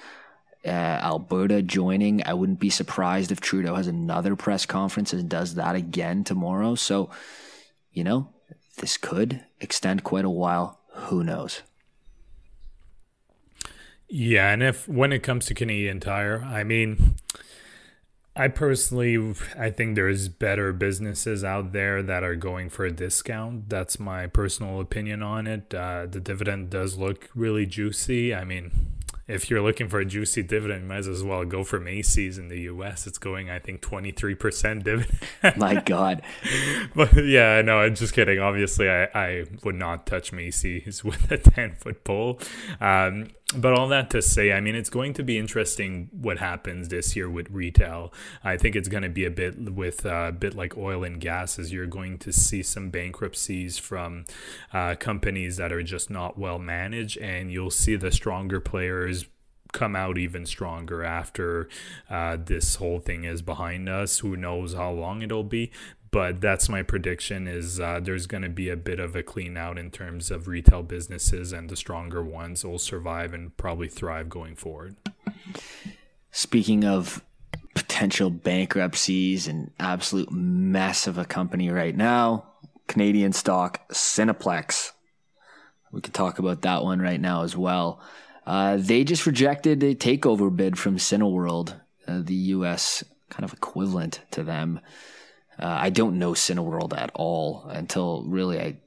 uh, 0.67 0.69
Alberta 0.69 1.61
joining. 1.61 2.25
I 2.25 2.33
wouldn't 2.33 2.59
be 2.59 2.69
surprised 2.69 3.31
if 3.31 3.39
Trudeau 3.39 3.75
has 3.75 3.87
another 3.87 4.35
press 4.35 4.65
conference 4.65 5.13
and 5.13 5.29
does 5.29 5.55
that 5.55 5.75
again 5.75 6.23
tomorrow. 6.23 6.75
So, 6.75 7.09
you 7.91 8.03
know, 8.03 8.29
this 8.77 8.97
could 8.97 9.45
extend 9.61 10.03
quite 10.03 10.25
a 10.25 10.29
while. 10.29 10.79
Who 10.93 11.23
knows? 11.23 11.61
Yeah, 14.09 14.51
and 14.51 14.63
if 14.63 14.87
when 14.87 15.11
it 15.11 15.19
comes 15.23 15.45
to 15.47 15.53
Canadian 15.53 15.99
Tire, 15.99 16.41
I 16.41 16.63
mean, 16.63 17.15
I 18.37 18.47
personally, 18.47 19.33
I 19.57 19.71
think 19.71 19.95
there's 19.95 20.29
better 20.29 20.71
businesses 20.71 21.43
out 21.43 21.73
there 21.73 22.03
that 22.03 22.23
are 22.23 22.35
going 22.35 22.69
for 22.69 22.85
a 22.85 22.91
discount. 22.91 23.67
That's 23.69 23.99
my 23.99 24.27
personal 24.27 24.79
opinion 24.79 25.23
on 25.23 25.47
it. 25.47 25.73
Uh, 25.73 26.05
the 26.05 26.19
dividend 26.19 26.69
does 26.69 26.97
look 26.97 27.29
really 27.33 27.65
juicy. 27.65 28.35
I 28.35 28.43
mean, 28.43 28.97
if 29.27 29.49
you're 29.49 29.61
looking 29.61 29.89
for 29.89 29.99
a 29.99 30.05
juicy 30.05 30.43
dividend, 30.43 30.83
you 30.83 30.87
might 30.87 31.05
as 31.05 31.23
well 31.23 31.43
go 31.43 31.63
for 31.63 31.79
Macy's 31.79 32.37
in 32.37 32.47
the 32.47 32.61
U.S. 32.61 33.07
It's 33.07 33.17
going, 33.17 33.49
I 33.49 33.59
think, 33.59 33.81
23% 33.81 34.83
dividend. 34.83 35.19
My 35.57 35.81
God. 35.81 36.21
but 36.95 37.13
yeah, 37.25 37.61
no, 37.61 37.79
I'm 37.79 37.95
just 37.95 38.13
kidding. 38.13 38.39
Obviously, 38.39 38.89
I, 38.89 39.05
I 39.13 39.45
would 39.63 39.75
not 39.75 40.05
touch 40.05 40.31
Macy's 40.31 41.03
with 41.03 41.29
a 41.29 41.37
10 41.39 41.75
foot 41.75 42.03
pole. 42.03 42.39
Um, 42.79 43.27
but 43.55 43.73
all 43.73 43.87
that 43.87 44.09
to 44.09 44.21
say, 44.21 44.51
I 44.51 44.59
mean, 44.59 44.75
it's 44.75 44.89
going 44.89 45.13
to 45.13 45.23
be 45.23 45.37
interesting 45.37 46.09
what 46.11 46.37
happens 46.37 46.89
this 46.89 47.15
year 47.15 47.29
with 47.29 47.49
retail. 47.49 48.13
I 48.43 48.57
think 48.57 48.75
it's 48.75 48.89
going 48.89 49.03
to 49.03 49.09
be 49.09 49.23
a 49.23 49.31
bit 49.31 49.73
with 49.73 50.05
uh, 50.05 50.25
a 50.27 50.31
bit 50.33 50.53
like 50.53 50.77
oil 50.77 51.05
and 51.05 51.21
gas, 51.21 51.57
as 51.57 51.71
you're 51.71 51.85
going 51.85 52.17
to 52.19 52.33
see 52.33 52.61
some 52.61 52.89
bankruptcies 52.89 53.77
from 53.77 54.25
uh, 54.73 54.95
companies 54.95 55.55
that 55.57 55.71
are 55.71 55.83
just 55.83 56.09
not 56.09 56.37
well 56.37 56.59
managed, 56.59 57.17
and 57.19 57.49
you'll 57.49 57.71
see 57.71 57.95
the 57.95 58.11
stronger 58.11 58.59
players 58.59 59.25
come 59.73 59.95
out 59.95 60.17
even 60.17 60.45
stronger 60.45 61.03
after 61.03 61.69
uh, 62.09 62.37
this 62.37 62.75
whole 62.75 62.99
thing 62.99 63.23
is 63.23 63.41
behind 63.41 63.87
us. 63.87 64.19
Who 64.19 64.35
knows 64.35 64.73
how 64.73 64.91
long 64.91 65.21
it'll 65.21 65.43
be? 65.43 65.71
But 66.17 66.41
that's 66.41 66.67
my 66.67 66.81
prediction 66.81 67.47
is 67.47 67.79
uh, 67.79 67.99
there's 68.01 68.25
going 68.25 68.41
to 68.41 68.49
be 68.49 68.69
a 68.69 68.75
bit 68.75 68.99
of 68.99 69.15
a 69.15 69.21
clean 69.21 69.55
out 69.55 69.77
in 69.77 69.91
terms 69.91 70.31
of 70.31 70.47
retail 70.47 70.81
businesses 70.81 71.53
and 71.53 71.69
the 71.69 71.75
stronger 71.75 72.23
ones 72.23 72.65
will 72.65 72.79
survive 72.79 73.35
and 73.35 73.55
probably 73.55 73.87
thrive 73.87 74.27
going 74.27 74.55
forward. 74.55 74.95
Speaking 76.31 76.83
of 76.83 77.23
potential 77.75 78.31
bankruptcies 78.31 79.47
and 79.47 79.69
absolute 79.79 80.31
mess 80.31 81.05
of 81.05 81.19
a 81.19 81.23
company 81.23 81.69
right 81.69 81.95
now 81.95 82.47
canadian 82.87 83.31
stock 83.31 83.87
cineplex. 83.89 84.93
We 85.91 86.01
could 86.01 86.15
talk 86.15 86.39
about 86.39 86.63
that 86.63 86.83
one 86.83 86.99
right 86.99 87.21
now 87.21 87.43
as 87.43 87.55
well. 87.55 88.01
Uh, 88.43 88.77
they 88.79 89.03
just 89.03 89.27
rejected 89.27 89.83
a 89.83 89.93
takeover 89.93 90.55
bid 90.55 90.79
from 90.79 90.97
cineworld 90.97 91.79
uh, 92.07 92.21
the 92.23 92.37
us 92.37 93.03
kind 93.29 93.43
of 93.43 93.53
equivalent 93.53 94.21
to 94.31 94.41
them 94.41 94.79
uh, 95.59 95.65
I 95.65 95.89
don't 95.89 96.19
know 96.19 96.31
Cineworld 96.31 96.97
at 96.97 97.11
all 97.13 97.65
until 97.67 98.23
really 98.27 98.59
I 98.59 98.77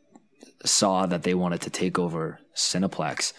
saw 0.64 1.06
that 1.06 1.22
they 1.22 1.34
wanted 1.34 1.62
to 1.62 1.70
take 1.70 1.98
over 1.98 2.38
Cineplex. 2.54 3.32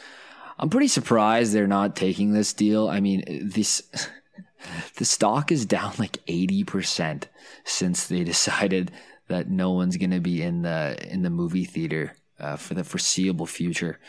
I'm 0.59 0.69
pretty 0.69 0.87
surprised 0.87 1.53
they're 1.53 1.67
not 1.67 1.95
taking 1.95 2.33
this 2.33 2.53
deal. 2.53 2.87
I 2.87 2.99
mean, 2.99 3.23
this 3.43 3.81
the 4.97 5.05
stock 5.05 5.51
is 5.51 5.65
down 5.65 5.93
like 5.97 6.23
80% 6.27 7.23
since 7.63 8.07
they 8.07 8.23
decided 8.23 8.91
that 9.27 9.49
no 9.49 9.71
one's 9.71 9.97
going 9.97 10.11
to 10.11 10.19
be 10.19 10.41
in 10.41 10.63
the 10.63 10.97
in 11.09 11.21
the 11.21 11.29
movie 11.29 11.65
theater 11.65 12.15
uh, 12.39 12.57
for 12.57 12.73
the 12.73 12.83
foreseeable 12.83 13.45
future. 13.45 13.99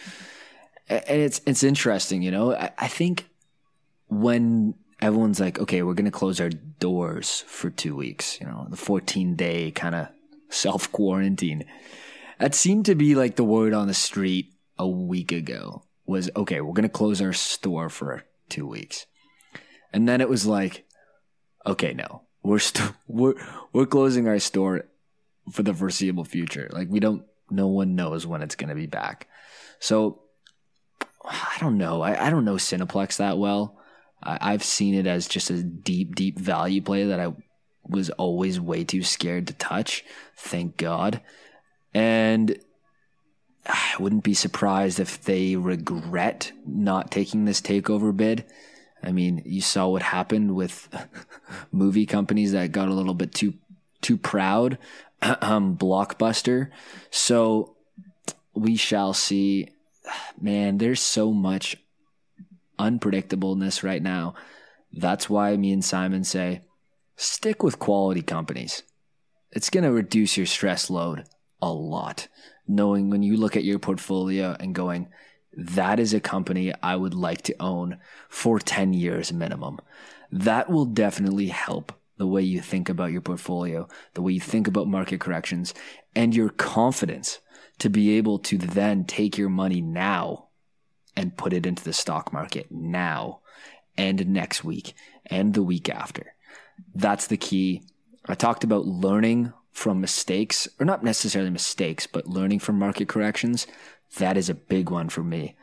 And 0.89 1.03
it's 1.07 1.41
it's 1.47 1.63
interesting, 1.63 2.23
you 2.23 2.31
know. 2.31 2.55
I, 2.55 2.71
I 2.77 2.89
think 2.89 3.29
when 4.09 4.75
everyone's 5.03 5.41
like, 5.41 5.59
okay, 5.59 5.83
we're 5.83 5.95
going 5.95 6.07
to 6.07 6.11
close 6.11 6.41
our 6.41 6.49
doors 6.49 7.45
for 7.49 7.71
two 7.71 7.97
weeks, 7.97 8.41
you 8.41 8.47
know, 8.47 8.67
the 8.71 8.77
14 8.77 9.35
day 9.35 9.71
kind 9.73 9.95
of 9.95 10.09
self 10.49 10.91
quarantine. 10.93 11.65
That 12.39 12.55
seemed 12.55 12.87
to 12.87 12.95
be 12.95 13.15
like 13.15 13.37
the 13.37 13.45
word 13.45 13.75
on 13.75 13.89
the 13.89 13.95
street 13.95 14.55
a 14.79 14.87
week 14.87 15.33
ago 15.33 15.83
was, 16.07 16.31
okay, 16.37 16.61
we're 16.61 16.73
going 16.73 16.85
to 16.85 16.89
close 16.89 17.21
our 17.21 17.33
store 17.33 17.89
for 17.89 18.25
two 18.49 18.67
weeks. 18.67 19.07
And 19.93 20.09
then 20.09 20.21
it 20.21 20.29
was 20.29 20.47
like, 20.47 20.87
okay, 21.67 21.93
no, 21.93 22.23
we're, 22.43 22.59
st- 22.61 22.93
we're, 23.09 23.35
we're 23.73 23.87
closing 23.87 24.29
our 24.29 24.39
store 24.39 24.85
for 25.51 25.65
the 25.65 25.75
foreseeable 25.75 26.25
future. 26.25 26.71
Like 26.73 26.89
we 26.89 27.01
don't, 27.01 27.25
no 27.51 27.67
one 27.67 27.97
knows 27.97 28.27
when 28.27 28.41
it's 28.41 28.55
going 28.55 28.71
to 28.71 28.75
be 28.77 28.87
back. 28.87 29.27
So 29.81 30.23
I 31.25 31.57
don't 31.61 31.77
know. 31.77 32.03
I, 32.03 32.27
I 32.27 32.31
don't 32.31 32.45
know 32.45 32.55
Cineplex 32.55 33.17
that 33.17 33.37
well. 33.37 33.82
I've 34.23 34.65
seen 34.65 34.95
it 34.95 35.07
as 35.07 35.27
just 35.27 35.51
a 35.51 35.63
deep, 35.63 36.15
deep 36.15 36.39
value 36.39 36.81
play 36.81 37.05
that 37.05 37.21
I 37.21 37.33
was 37.87 38.11
always 38.11 38.61
way 38.61 38.85
too 38.85 39.03
scared 39.03 39.49
to 39.49 39.55
touch. 39.55 40.05
Thank 40.37 40.77
God. 40.77 41.21
And 41.93 42.59
I 43.67 43.95
wouldn't 43.99 44.25
be 44.25 44.35
surprised 44.35 45.01
if 45.01 45.23
they 45.23 45.57
regret 45.57 46.53
not 46.67 47.11
taking 47.11 47.45
this 47.45 47.61
takeover 47.61 48.17
bid. 48.17 48.45
I 49.03 49.13
mean, 49.13 49.43
you 49.45 49.61
saw 49.61 49.89
what 49.89 50.03
happened 50.03 50.55
with 50.55 50.89
movie 51.73 52.07
companies 52.07 52.53
that 52.53 52.73
got 52.73 52.89
a 52.89 52.95
little 52.95 53.15
bit 53.15 53.35
too 53.35 53.55
too 54.01 54.17
proud. 54.17 54.79
um, 55.23 55.77
Blockbuster. 55.77 56.71
So 57.11 57.77
we 58.55 58.77
shall 58.77 59.13
see. 59.13 59.69
Man, 60.41 60.79
there's 60.79 61.01
so 61.01 61.33
much 61.33 61.77
unpredictableness 62.83 63.83
right 63.83 64.03
now. 64.03 64.35
That's 64.93 65.31
why 65.31 65.57
me 65.57 65.73
and 65.73 65.85
Simon 65.85 66.25
say 66.25 66.63
stick 67.17 67.63
with 67.63 67.79
quality 67.79 68.23
companies. 68.23 68.83
It's 69.51 69.71
going 69.71 69.85
to 69.85 69.93
reduce 69.93 70.37
your 70.37 70.47
stress 70.47 70.91
load 70.91 71.25
a 71.61 71.73
lot. 71.73 72.29
Knowing 72.67 73.11
when 73.11 73.23
you 73.23 73.37
look 73.37 73.57
at 73.57 73.65
your 73.65 73.79
portfolio 73.79 74.57
and 74.59 74.75
going, 74.75 75.09
that 75.55 76.01
is 76.01 76.15
a 76.15 76.21
company 76.21 76.73
I 76.83 76.97
would 76.97 77.15
like 77.15 77.43
to 77.43 77.57
own 77.61 77.99
for 78.29 78.59
10 78.59 78.93
years 78.95 79.33
minimum. 79.33 79.79
That 80.31 80.71
will 80.71 80.87
definitely 80.87 81.49
help 81.49 81.93
the 82.17 82.27
way 82.27 82.43
you 82.43 82.61
think 82.61 82.89
about 82.89 83.13
your 83.13 83.21
portfolio, 83.21 83.89
the 84.15 84.23
way 84.23 84.33
you 84.33 84.41
think 84.41 84.67
about 84.67 84.87
market 84.87 85.21
corrections, 85.21 85.75
and 86.15 86.35
your 86.35 86.49
confidence 86.49 87.41
to 87.79 87.91
be 87.91 88.17
able 88.17 88.39
to 88.39 88.57
then 88.57 89.05
take 89.05 89.37
your 89.37 89.49
money 89.49 89.81
now 89.81 90.49
and 91.17 91.37
put 91.37 91.53
it 91.53 91.67
into 91.67 91.85
the 91.85 91.93
stock 91.93 92.33
market 92.33 92.71
now 92.71 93.41
and 93.97 94.27
next 94.29 94.65
week 94.65 94.95
and 95.27 95.55
the 95.55 95.63
week 95.63 95.89
after. 95.89 96.35
That's 96.95 97.27
the 97.27 97.37
key. 97.37 97.83
I 98.27 98.35
talked 98.35 98.65
about 98.65 98.87
learning 98.87 99.53
from 99.71 100.01
mistakes, 100.01 100.69
or 100.79 100.87
not 100.87 101.03
necessarily 101.03 101.51
mistakes, 101.51 102.07
but 102.07 102.27
learning 102.27 102.59
from 102.61 102.79
market 102.79 103.09
corrections. 103.09 103.67
That 104.19 104.37
is 104.37 104.49
a 104.49 104.55
big 104.55 104.91
one 104.91 105.09
for 105.09 105.23
me. 105.23 105.57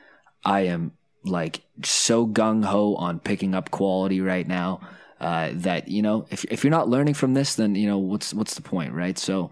I 0.43 0.61
am 0.61 0.93
like 1.23 1.61
so 1.83 2.25
gung 2.25 2.65
ho 2.65 2.95
on 2.95 3.19
picking 3.19 3.53
up 3.53 3.71
quality 3.71 4.21
right 4.21 4.47
now 4.47 4.79
uh, 5.19 5.49
that 5.53 5.89
you 5.89 6.01
know 6.01 6.25
if 6.31 6.45
if 6.45 6.63
you're 6.63 6.71
not 6.71 6.89
learning 6.89 7.13
from 7.13 7.33
this, 7.33 7.55
then 7.55 7.75
you 7.75 7.87
know 7.87 7.97
what's 7.97 8.33
what's 8.33 8.55
the 8.55 8.61
point, 8.61 8.93
right? 8.93 9.17
So 9.17 9.51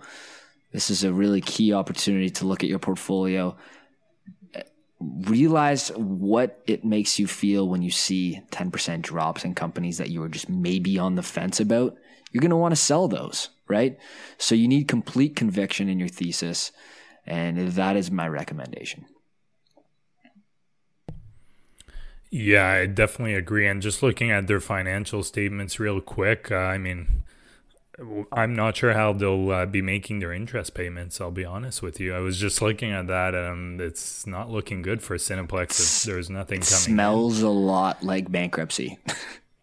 this 0.71 0.89
is 0.89 1.03
a 1.03 1.13
really 1.13 1.41
key 1.41 1.73
opportunity 1.73 2.29
to 2.31 2.45
look 2.45 2.63
at 2.63 2.69
your 2.69 2.79
portfolio 2.79 3.55
realize 4.99 5.89
what 5.89 6.61
it 6.65 6.83
makes 6.83 7.19
you 7.19 7.27
feel 7.27 7.67
when 7.67 7.81
you 7.81 7.91
see 7.91 8.41
10% 8.51 9.01
drops 9.01 9.43
in 9.43 9.53
companies 9.53 9.97
that 9.97 10.09
you 10.09 10.21
were 10.21 10.29
just 10.29 10.49
maybe 10.49 10.97
on 10.97 11.15
the 11.15 11.23
fence 11.23 11.59
about. 11.59 11.95
You're 12.31 12.41
going 12.41 12.49
to 12.49 12.57
want 12.57 12.71
to 12.71 12.81
sell 12.81 13.07
those, 13.07 13.49
right? 13.67 13.97
So 14.37 14.55
you 14.55 14.67
need 14.67 14.87
complete 14.87 15.35
conviction 15.35 15.87
in 15.87 15.99
your 15.99 16.09
thesis. 16.09 16.71
And 17.25 17.57
that 17.73 17.95
is 17.95 18.09
my 18.09 18.27
recommendation. 18.27 19.05
Yeah, 22.29 22.67
I 22.67 22.85
definitely 22.87 23.35
agree. 23.35 23.67
And 23.67 23.81
just 23.81 24.03
looking 24.03 24.31
at 24.31 24.47
their 24.47 24.59
financial 24.59 25.23
statements 25.23 25.79
real 25.79 26.01
quick, 26.01 26.51
uh, 26.51 26.55
I 26.55 26.77
mean, 26.77 27.23
I'm 28.31 28.55
not 28.55 28.77
sure 28.77 28.93
how 28.93 29.13
they'll 29.13 29.49
uh, 29.49 29.65
be 29.65 29.81
making 29.81 30.19
their 30.19 30.31
interest 30.31 30.75
payments. 30.75 31.19
I'll 31.19 31.31
be 31.31 31.45
honest 31.45 31.81
with 31.81 31.99
you. 31.99 32.13
I 32.13 32.19
was 32.19 32.39
just 32.39 32.61
looking 32.61 32.91
at 32.91 33.07
that, 33.07 33.33
and 33.33 33.81
it's 33.81 34.27
not 34.27 34.51
looking 34.51 34.83
good 34.83 35.01
for 35.01 35.17
Cineplex. 35.17 36.03
There's 36.05 36.29
nothing 36.29 36.61
coming. 36.61 36.65
Smells 36.65 37.39
in. 37.39 37.47
a 37.47 37.51
lot 37.51 38.03
like 38.03 38.31
bankruptcy. 38.31 38.99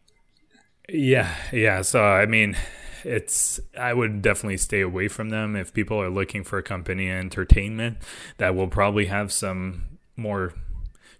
yeah, 0.88 1.33
yeah. 1.53 1.83
So 1.83 2.03
I 2.03 2.27
mean, 2.27 2.57
it's 3.05 3.61
I 3.79 3.94
would 3.94 4.20
definitely 4.20 4.57
stay 4.57 4.81
away 4.81 5.07
from 5.07 5.31
them 5.31 5.55
if 5.55 5.73
people 5.73 6.01
are 6.01 6.11
looking 6.11 6.42
for 6.42 6.59
a 6.59 6.62
company 6.62 7.09
entertainment 7.09 7.99
that 8.38 8.57
will 8.57 8.68
probably 8.68 9.07
have 9.07 9.31
some 9.31 9.99
more 10.16 10.55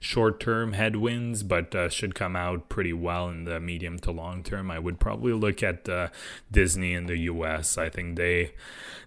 short 0.05 0.39
term 0.39 0.75
headwinds, 0.75 1.43
but 1.43 1.75
uh, 1.75 1.89
should 1.89 2.15
come 2.15 2.37
out 2.37 2.69
pretty 2.69 2.93
well 2.93 3.31
in 3.31 3.45
the 3.45 3.59
medium 3.59 3.99
to 4.01 4.11
long 4.11 4.43
term. 4.43 4.71
I 4.71 4.79
would 4.79 5.01
probably 5.01 5.33
look 5.33 5.63
at 5.63 5.89
uh, 5.89 6.09
Disney 6.53 6.93
in 6.93 7.07
the 7.07 7.17
U.S. 7.33 7.79
I 7.79 7.89
think 7.89 8.17
they 8.17 8.53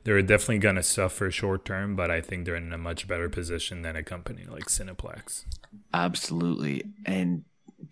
they're 0.04 0.22
definitely 0.24 0.58
going 0.58 0.76
to 0.76 0.84
suffer 0.84 1.30
short 1.30 1.66
term, 1.66 1.96
but 1.96 2.10
I 2.10 2.20
think 2.20 2.46
they're 2.46 2.56
in 2.56 2.74
a 2.74 2.80
much 2.80 3.08
better 3.08 3.30
position 3.30 3.84
than 3.84 3.96
a 3.96 4.02
company 4.02 4.46
like 4.50 4.66
Cineplex. 4.66 5.46
Absolutely, 5.94 6.84
and 7.06 7.44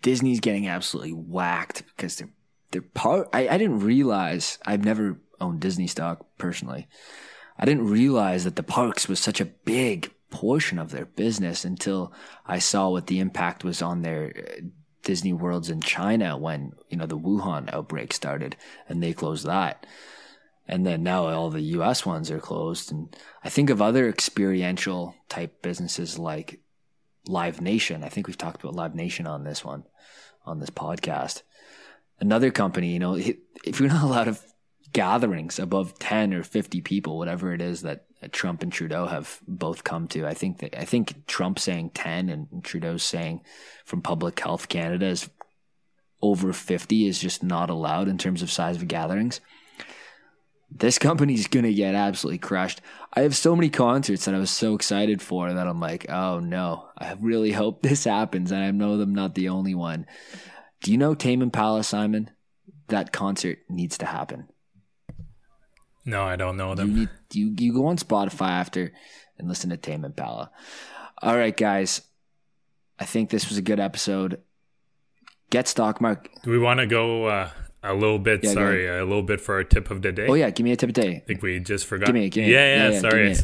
Disney's 0.02 0.40
getting 0.40 0.66
absolutely 0.66 1.12
whacked 1.12 1.84
because 1.96 2.16
they're 2.16 2.30
they're 2.72 2.82
part. 2.82 3.28
I, 3.32 3.48
I 3.48 3.56
didn't 3.56 3.80
realize 3.80 4.58
I've 4.66 4.84
never 4.84 5.20
owned 5.40 5.60
Disney 5.60 5.86
stock 5.86 6.26
personally. 6.38 6.88
I 7.56 7.64
didn't 7.64 7.88
realize 7.88 8.44
that 8.44 8.56
the 8.56 8.62
parks 8.62 9.08
was 9.08 9.20
such 9.20 9.40
a 9.40 9.46
big 9.46 10.10
portion 10.30 10.78
of 10.78 10.90
their 10.90 11.06
business 11.06 11.64
until 11.64 12.12
I 12.46 12.58
saw 12.58 12.90
what 12.90 13.06
the 13.06 13.20
impact 13.20 13.64
was 13.64 13.82
on 13.82 14.02
their 14.02 14.32
uh, 14.36 14.60
Disney 15.02 15.32
Worlds 15.32 15.70
in 15.70 15.80
China 15.80 16.36
when, 16.36 16.72
you 16.88 16.96
know, 16.96 17.06
the 17.06 17.18
Wuhan 17.18 17.72
outbreak 17.72 18.12
started 18.12 18.56
and 18.88 19.02
they 19.02 19.12
closed 19.12 19.46
that. 19.46 19.86
And 20.68 20.84
then 20.84 21.04
now 21.04 21.28
all 21.28 21.50
the 21.50 21.60
US 21.60 22.04
ones 22.04 22.30
are 22.30 22.40
closed. 22.40 22.90
And 22.90 23.14
I 23.44 23.48
think 23.48 23.70
of 23.70 23.80
other 23.80 24.08
experiential 24.08 25.14
type 25.28 25.62
businesses 25.62 26.18
like 26.18 26.60
Live 27.28 27.60
Nation. 27.60 28.02
I 28.02 28.08
think 28.08 28.26
we've 28.26 28.38
talked 28.38 28.62
about 28.62 28.74
Live 28.74 28.94
Nation 28.94 29.26
on 29.26 29.44
this 29.44 29.64
one, 29.64 29.84
on 30.44 30.58
this 30.58 30.70
podcast. 30.70 31.42
Another 32.18 32.50
company, 32.50 32.92
you 32.92 32.98
know, 32.98 33.14
if 33.14 33.78
you're 33.78 33.88
not 33.88 34.02
allowed 34.02 34.24
to 34.24 34.38
gatherings 34.92 35.58
above 35.58 35.98
10 35.98 36.34
or 36.34 36.42
50 36.42 36.80
people, 36.80 37.18
whatever 37.18 37.52
it 37.52 37.60
is 37.60 37.82
that 37.82 38.06
Trump 38.32 38.62
and 38.62 38.72
Trudeau 38.72 39.06
have 39.06 39.40
both 39.46 39.84
come 39.84 40.08
to. 40.08 40.26
I 40.26 40.34
think 40.34 40.58
that 40.58 40.78
I 40.78 40.84
think 40.84 41.26
Trump 41.26 41.58
saying 41.58 41.90
10 41.90 42.28
and 42.28 42.64
Trudeau's 42.64 43.02
saying 43.02 43.42
from 43.84 44.02
Public 44.02 44.38
Health 44.40 44.68
Canada 44.68 45.06
is 45.06 45.28
over 46.22 46.52
50 46.52 47.06
is 47.06 47.18
just 47.18 47.42
not 47.42 47.70
allowed 47.70 48.08
in 48.08 48.18
terms 48.18 48.42
of 48.42 48.50
size 48.50 48.76
of 48.76 48.88
gatherings. 48.88 49.40
This 50.70 50.98
company's 50.98 51.46
going 51.46 51.64
to 51.64 51.72
get 51.72 51.94
absolutely 51.94 52.38
crushed. 52.38 52.80
I 53.12 53.20
have 53.20 53.36
so 53.36 53.54
many 53.54 53.70
concerts 53.70 54.24
that 54.24 54.34
I 54.34 54.38
was 54.38 54.50
so 54.50 54.74
excited 54.74 55.22
for 55.22 55.52
that 55.52 55.66
I'm 55.66 55.80
like, 55.80 56.10
oh 56.10 56.40
no, 56.40 56.88
I 56.98 57.16
really 57.20 57.52
hope 57.52 57.82
this 57.82 58.04
happens. 58.04 58.50
And 58.50 58.64
I 58.64 58.70
know 58.72 59.00
I'm 59.00 59.14
not 59.14 59.34
the 59.34 59.48
only 59.48 59.74
one. 59.74 60.06
Do 60.82 60.90
you 60.90 60.98
know 60.98 61.14
Tame 61.14 61.42
Impala, 61.42 61.84
Simon? 61.84 62.30
That 62.88 63.12
concert 63.12 63.58
needs 63.68 63.98
to 63.98 64.06
happen. 64.06 64.48
No, 66.06 66.22
I 66.22 66.36
don't 66.36 66.56
know 66.56 66.74
them. 66.74 66.90
You, 66.90 66.96
need, 66.96 67.08
you, 67.32 67.54
you 67.58 67.72
go 67.72 67.86
on 67.86 67.98
Spotify 67.98 68.50
after 68.50 68.92
and 69.38 69.48
listen 69.48 69.70
to 69.70 69.76
Tame 69.76 70.04
Impala. 70.04 70.50
All 71.20 71.36
right, 71.36 71.56
guys. 71.56 72.02
I 72.98 73.04
think 73.04 73.28
this 73.28 73.48
was 73.48 73.58
a 73.58 73.62
good 73.62 73.80
episode. 73.80 74.40
Get 75.50 75.68
stock 75.68 76.00
mark. 76.00 76.30
Do 76.42 76.50
we 76.50 76.58
want 76.58 76.80
to 76.80 76.86
go 76.86 77.26
uh, 77.26 77.50
a 77.86 77.94
little 77.94 78.18
bit? 78.18 78.42
Yeah, 78.42 78.52
sorry, 78.52 78.86
a 78.86 79.04
little 79.04 79.22
bit 79.22 79.40
for 79.40 79.54
our 79.56 79.64
tip 79.64 79.90
of 79.90 80.02
the 80.02 80.12
day. 80.12 80.26
Oh 80.28 80.34
yeah, 80.34 80.50
give 80.50 80.64
me 80.64 80.72
a 80.72 80.76
tip 80.76 80.90
of 80.90 80.94
the 80.94 81.02
day. 81.02 81.16
I 81.16 81.20
think 81.20 81.42
we 81.42 81.58
just 81.60 81.86
forgot. 81.86 82.06
Give 82.06 82.14
me, 82.14 82.28
give 82.28 82.44
me. 82.44 82.52
Yeah, 82.52 82.58
yeah. 82.58 82.76
yeah, 82.76 82.90
yeah 82.90 83.00
sorry. 83.00 83.36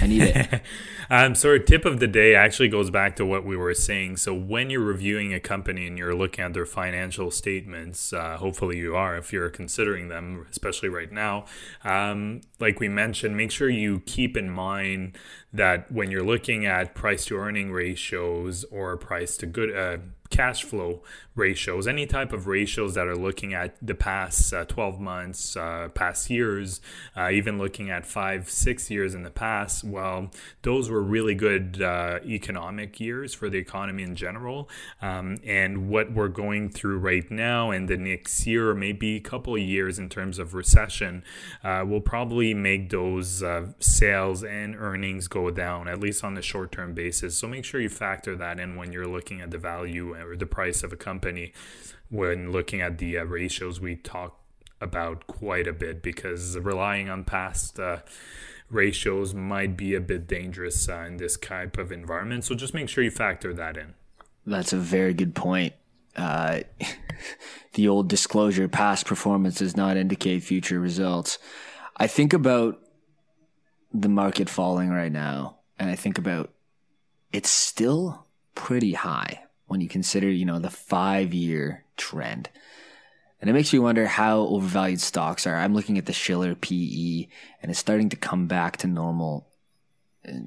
I 0.00 0.06
need 0.06 0.22
it. 0.22 0.62
um, 1.10 1.34
so 1.34 1.50
our 1.50 1.58
tip 1.58 1.84
of 1.84 2.00
the 2.00 2.06
day 2.06 2.34
actually 2.34 2.68
goes 2.68 2.90
back 2.90 3.16
to 3.16 3.26
what 3.26 3.44
we 3.44 3.56
were 3.56 3.74
saying. 3.74 4.18
So 4.18 4.34
when 4.34 4.70
you're 4.70 4.80
reviewing 4.80 5.32
a 5.32 5.40
company 5.40 5.86
and 5.86 5.96
you're 5.96 6.14
looking 6.14 6.44
at 6.44 6.52
their 6.52 6.66
financial 6.66 7.30
statements, 7.30 8.12
uh, 8.12 8.36
hopefully 8.36 8.78
you 8.78 8.94
are 8.94 9.16
if 9.16 9.32
you're 9.32 9.48
considering 9.48 10.08
them, 10.08 10.46
especially 10.50 10.88
right 10.88 11.10
now. 11.10 11.46
Um, 11.82 12.42
like 12.58 12.78
we 12.78 12.88
mentioned, 12.88 13.36
make 13.36 13.50
sure 13.50 13.70
you 13.70 14.00
keep 14.00 14.36
in 14.36 14.50
mind 14.50 15.16
that 15.52 15.90
when 15.90 16.10
you're 16.10 16.24
looking 16.24 16.66
at 16.66 16.94
price 16.94 17.24
to 17.26 17.36
earning 17.36 17.72
ratios 17.72 18.64
or 18.64 18.96
price 18.96 19.36
to 19.38 19.46
good 19.46 19.74
uh, 19.74 19.98
cash 20.30 20.62
flow 20.62 21.02
ratios, 21.34 21.88
any 21.88 22.06
type 22.06 22.32
of 22.32 22.46
ratios 22.46 22.94
that 22.94 23.06
are 23.06 23.16
looking 23.16 23.54
at 23.54 23.74
the 23.82 23.94
past 23.94 24.52
uh, 24.52 24.64
12 24.64 25.00
months, 25.00 25.56
uh, 25.56 25.88
past 25.94 26.30
years, 26.30 26.80
uh, 27.16 27.30
even 27.30 27.58
looking 27.58 27.90
at 27.90 28.06
five, 28.06 28.48
six 28.48 28.90
years 28.90 29.14
in 29.14 29.22
the 29.22 29.30
past, 29.30 29.82
well, 29.82 30.30
those 30.62 30.90
were 30.90 31.02
really 31.02 31.34
good 31.34 31.82
uh, 31.82 32.20
economic 32.24 33.00
years 33.00 33.34
for 33.34 33.48
the 33.48 33.58
economy 33.58 34.02
in 34.02 34.14
general. 34.14 34.68
Um, 35.02 35.38
and 35.44 35.88
what 35.88 36.12
we're 36.12 36.28
going 36.28 36.68
through 36.68 36.98
right 36.98 37.28
now 37.30 37.70
and 37.70 37.88
the 37.88 37.96
next 37.96 38.46
year, 38.46 38.74
maybe 38.74 39.16
a 39.16 39.20
couple 39.20 39.54
of 39.54 39.60
years 39.60 39.98
in 39.98 40.08
terms 40.08 40.38
of 40.38 40.54
recession, 40.54 41.24
uh, 41.64 41.84
will 41.86 42.00
probably 42.00 42.54
make 42.54 42.90
those 42.90 43.42
uh, 43.42 43.66
sales 43.80 44.44
and 44.44 44.76
earnings 44.76 45.26
go 45.26 45.50
down, 45.50 45.88
at 45.88 45.98
least 45.98 46.22
on 46.22 46.34
the 46.34 46.42
short 46.42 46.70
term 46.70 46.92
basis. 46.92 47.36
So 47.36 47.48
make 47.48 47.64
sure 47.64 47.80
you 47.80 47.88
factor 47.88 48.36
that 48.36 48.60
in 48.60 48.76
when 48.76 48.92
you're 48.92 49.06
looking 49.06 49.40
at 49.40 49.50
the 49.50 49.58
value 49.58 50.14
or 50.20 50.36
the 50.36 50.46
price 50.46 50.82
of 50.82 50.92
a 50.92 50.96
company 50.96 51.52
when 52.08 52.52
looking 52.52 52.80
at 52.80 52.98
the 52.98 53.18
uh, 53.18 53.24
ratios 53.24 53.80
we 53.80 53.96
talk 53.96 54.40
about 54.80 55.26
quite 55.26 55.66
a 55.66 55.72
bit 55.72 56.02
because 56.02 56.58
relying 56.58 57.08
on 57.08 57.24
past 57.24 57.78
uh, 57.78 57.98
ratios 58.70 59.34
might 59.34 59.76
be 59.76 59.94
a 59.94 60.00
bit 60.00 60.26
dangerous 60.26 60.88
uh, 60.88 61.04
in 61.06 61.18
this 61.18 61.36
type 61.36 61.76
of 61.76 61.92
environment. 61.92 62.44
So 62.44 62.54
just 62.54 62.74
make 62.74 62.88
sure 62.88 63.04
you 63.04 63.10
factor 63.10 63.52
that 63.54 63.76
in. 63.76 63.94
That's 64.46 64.72
a 64.72 64.78
very 64.78 65.12
good 65.12 65.34
point. 65.34 65.74
Uh, 66.16 66.60
the 67.74 67.88
old 67.88 68.08
disclosure 68.08 68.68
past 68.68 69.06
performance 69.06 69.58
does 69.58 69.76
not 69.76 69.96
indicate 69.96 70.42
future 70.42 70.80
results. 70.80 71.38
I 71.96 72.06
think 72.06 72.32
about 72.32 72.80
the 73.92 74.08
market 74.08 74.48
falling 74.48 74.90
right 74.90 75.12
now, 75.12 75.58
and 75.78 75.90
I 75.90 75.96
think 75.96 76.16
about 76.16 76.50
it's 77.32 77.50
still 77.50 78.26
pretty 78.54 78.92
high 78.92 79.44
when 79.70 79.80
you 79.80 79.86
consider, 79.86 80.28
you 80.28 80.44
know, 80.44 80.58
the 80.58 80.68
five 80.68 81.32
year 81.32 81.84
trend. 81.96 82.50
And 83.40 83.48
it 83.48 83.52
makes 83.52 83.72
you 83.72 83.80
wonder 83.80 84.04
how 84.04 84.40
overvalued 84.40 85.00
stocks 85.00 85.46
are. 85.46 85.54
I'm 85.54 85.74
looking 85.74 85.96
at 85.96 86.06
the 86.06 86.12
Shiller 86.12 86.56
PE 86.56 87.28
and 87.62 87.70
it's 87.70 87.78
starting 87.78 88.08
to 88.08 88.16
come 88.16 88.48
back 88.48 88.78
to 88.78 88.88
normal, 88.88 89.46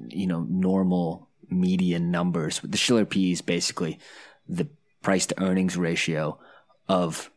you 0.08 0.26
know, 0.26 0.46
normal 0.50 1.30
median 1.48 2.10
numbers. 2.10 2.60
The 2.62 2.76
Shiller 2.76 3.06
PE 3.06 3.30
is 3.30 3.40
basically 3.40 3.98
the 4.46 4.68
price 5.00 5.24
to 5.26 5.42
earnings 5.42 5.78
ratio 5.78 6.38
of, 6.86 7.30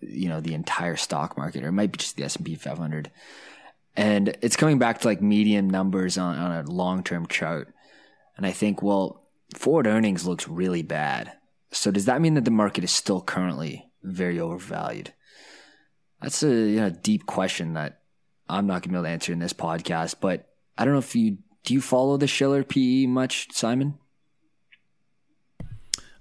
you 0.00 0.28
know, 0.28 0.40
the 0.40 0.54
entire 0.54 0.96
stock 0.96 1.38
market, 1.38 1.62
or 1.62 1.68
it 1.68 1.72
might 1.72 1.92
be 1.92 1.98
just 1.98 2.16
the 2.16 2.24
S&P 2.24 2.56
500. 2.56 3.08
And 3.94 4.36
it's 4.42 4.56
coming 4.56 4.80
back 4.80 4.98
to 5.00 5.06
like 5.06 5.22
median 5.22 5.68
numbers 5.68 6.18
on, 6.18 6.36
on 6.36 6.64
a 6.64 6.68
long 6.68 7.04
term 7.04 7.28
chart. 7.28 7.72
And 8.36 8.44
I 8.44 8.50
think, 8.50 8.82
well, 8.82 9.20
forward 9.54 9.86
earnings 9.86 10.26
looks 10.26 10.48
really 10.48 10.82
bad. 10.82 11.32
So 11.72 11.90
does 11.90 12.06
that 12.06 12.20
mean 12.20 12.34
that 12.34 12.44
the 12.44 12.50
market 12.50 12.84
is 12.84 12.90
still 12.90 13.20
currently 13.20 13.90
very 14.02 14.40
overvalued? 14.40 15.12
That's 16.20 16.42
a 16.42 16.48
you 16.48 16.80
know, 16.80 16.90
deep 16.90 17.26
question 17.26 17.74
that 17.74 18.00
I'm 18.48 18.66
not 18.66 18.82
gonna 18.82 18.92
be 18.92 18.96
able 18.96 19.04
to 19.04 19.10
answer 19.10 19.32
in 19.32 19.38
this 19.38 19.52
podcast. 19.52 20.16
But 20.20 20.48
I 20.76 20.84
don't 20.84 20.94
know 20.94 20.98
if 20.98 21.14
you 21.14 21.38
do 21.64 21.74
you 21.74 21.80
follow 21.80 22.16
the 22.16 22.26
Shiller 22.26 22.64
PE 22.64 23.06
much, 23.06 23.52
Simon? 23.52 23.98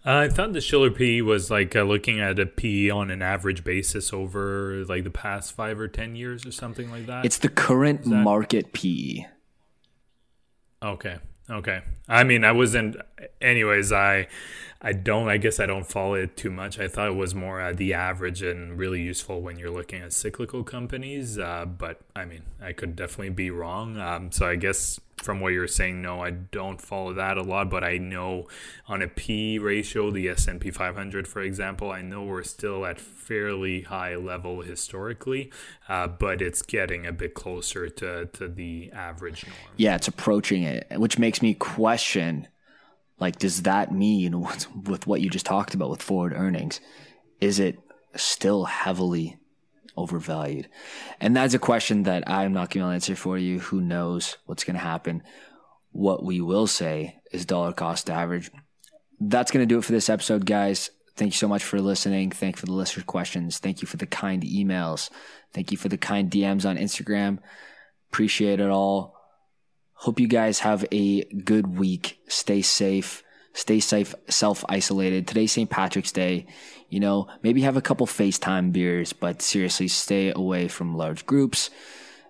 Uh, 0.05 0.15
I 0.15 0.29
thought 0.29 0.53
the 0.53 0.61
Shiller 0.61 0.91
PE 0.91 1.21
was 1.21 1.51
like 1.51 1.75
uh, 1.75 1.83
looking 1.83 2.21
at 2.21 2.39
a 2.39 2.45
PE 2.45 2.89
on 2.89 3.11
an 3.11 3.21
average 3.21 3.63
basis 3.63 4.13
over 4.13 4.85
like 4.87 5.03
the 5.03 5.09
past 5.09 5.53
five 5.53 5.79
or 5.79 5.87
ten 5.87 6.15
years 6.15 6.45
or 6.45 6.51
something 6.51 6.89
like 6.89 7.05
that. 7.07 7.25
It's 7.25 7.39
the 7.39 7.49
current 7.49 8.03
that... 8.03 8.09
market 8.09 8.71
PE. 8.71 9.25
Okay. 10.81 11.17
Okay. 11.49 11.81
I 12.07 12.23
mean, 12.23 12.43
I 12.43 12.51
wasn't. 12.51 12.97
Anyways, 13.41 13.91
I, 13.91 14.27
I 14.81 14.93
don't. 14.93 15.29
I 15.29 15.38
guess 15.38 15.59
I 15.59 15.65
don't 15.65 15.85
follow 15.85 16.13
it 16.13 16.38
too 16.38 16.51
much. 16.51 16.79
I 16.79 16.88
thought 16.88 17.07
it 17.07 17.15
was 17.15 17.33
more 17.33 17.59
uh, 17.62 17.73
the 17.73 17.93
average 17.93 18.41
and 18.41 18.77
really 18.77 19.01
useful 19.01 19.41
when 19.41 19.57
you're 19.57 19.71
looking 19.71 20.01
at 20.01 20.13
cyclical 20.13 20.63
companies. 20.63 21.39
Uh, 21.39 21.65
but 21.65 22.01
I 22.15 22.25
mean, 22.25 22.43
I 22.62 22.73
could 22.73 22.95
definitely 22.95 23.31
be 23.31 23.49
wrong. 23.49 23.99
Um, 23.99 24.32
so 24.32 24.47
I 24.47 24.55
guess 24.55 24.99
from 25.22 25.39
what 25.39 25.53
you're 25.53 25.67
saying, 25.67 26.01
no, 26.01 26.22
I 26.22 26.32
don't 26.32 26.82
follow 26.82 27.13
that 27.13 27.38
a 27.38 27.41
lot, 27.41 27.70
but 27.70 27.84
I 27.84 27.97
know 27.97 28.47
on 28.88 29.01
a 29.01 29.07
P 29.07 29.59
ratio, 29.59 30.11
the 30.11 30.30
S&P 30.30 30.72
500, 30.72 31.28
for 31.28 31.41
example, 31.41 31.91
I 31.91 32.01
know 32.01 32.24
we're 32.24 32.43
still 32.43 32.86
at 32.86 32.99
fairly 32.99 33.82
high 33.82 34.15
level 34.15 34.61
historically, 34.61 35.51
uh, 35.88 36.07
but 36.07 36.41
it's 36.41 36.61
getting 36.61 37.05
a 37.05 37.11
bit 37.11 37.34
closer 37.34 37.89
to, 37.89 38.28
to 38.28 38.47
the 38.47 38.91
average 38.93 39.45
norm. 39.45 39.57
Yeah, 39.78 39.95
it's 39.95 40.07
approaching 40.07 40.63
it, 40.63 40.88
which 40.97 41.20
makes 41.20 41.41
me 41.41 41.53
question, 41.53 42.47
like, 43.20 43.38
does 43.38 43.63
that 43.63 43.91
mean 43.91 44.41
with 44.86 45.05
what 45.05 45.22
you 45.22 45.30
just 45.30 45.45
talked 45.45 45.74
about 45.74 45.89
with 45.89 46.01
forward 46.01 46.34
earnings, 46.34 46.80
is 47.41 47.59
it 47.59 47.78
still 48.15 48.65
heavily 48.65 49.38
overvalued? 49.97 50.67
And 51.19 51.35
that's 51.35 51.53
a 51.53 51.59
question 51.59 52.03
that 52.03 52.29
I'm 52.29 52.53
not 52.53 52.69
going 52.69 52.85
to 52.85 52.93
answer 52.93 53.15
for 53.15 53.37
you. 53.37 53.59
Who 53.59 53.81
knows 53.81 54.37
what's 54.45 54.63
going 54.63 54.75
to 54.75 54.81
happen? 54.81 55.23
What 55.91 56.23
we 56.23 56.41
will 56.41 56.67
say 56.67 57.19
is 57.31 57.45
dollar 57.45 57.73
cost 57.73 58.09
average. 58.09 58.51
That's 59.19 59.51
going 59.51 59.67
to 59.67 59.73
do 59.73 59.79
it 59.79 59.85
for 59.85 59.91
this 59.91 60.09
episode, 60.09 60.45
guys. 60.45 60.91
Thank 61.15 61.33
you 61.33 61.37
so 61.37 61.47
much 61.47 61.63
for 61.63 61.81
listening. 61.81 62.31
Thank 62.31 62.55
you 62.55 62.59
for 62.61 62.65
the 62.65 62.73
listener 62.73 63.03
questions. 63.03 63.57
Thank 63.57 63.81
you 63.81 63.87
for 63.87 63.97
the 63.97 64.05
kind 64.05 64.41
emails. 64.43 65.09
Thank 65.53 65.71
you 65.71 65.77
for 65.77 65.89
the 65.89 65.97
kind 65.97 66.31
DMs 66.31 66.67
on 66.67 66.77
Instagram. 66.77 67.39
Appreciate 68.09 68.59
it 68.59 68.69
all. 68.69 69.15
Hope 69.93 70.19
you 70.19 70.27
guys 70.27 70.59
have 70.59 70.85
a 70.93 71.25
good 71.25 71.77
week. 71.77 72.19
Stay 72.29 72.61
safe. 72.61 73.21
Stay 73.60 73.82
safe, 73.82 74.16
self 74.30 74.64
isolated. 74.70 75.28
Today's 75.28 75.51
St. 75.51 75.70
Patrick's 75.70 76.14
Day. 76.14 76.45
You 76.88 77.01
know, 77.01 77.28
maybe 77.43 77.60
have 77.64 77.76
a 77.76 77.82
couple 77.82 78.07
FaceTime 78.07 78.72
beers, 78.72 79.12
but 79.12 79.41
seriously, 79.41 79.89
stay 79.89 80.32
away 80.34 80.70
from 80.70 80.95
large 80.95 81.26
groups 81.26 81.70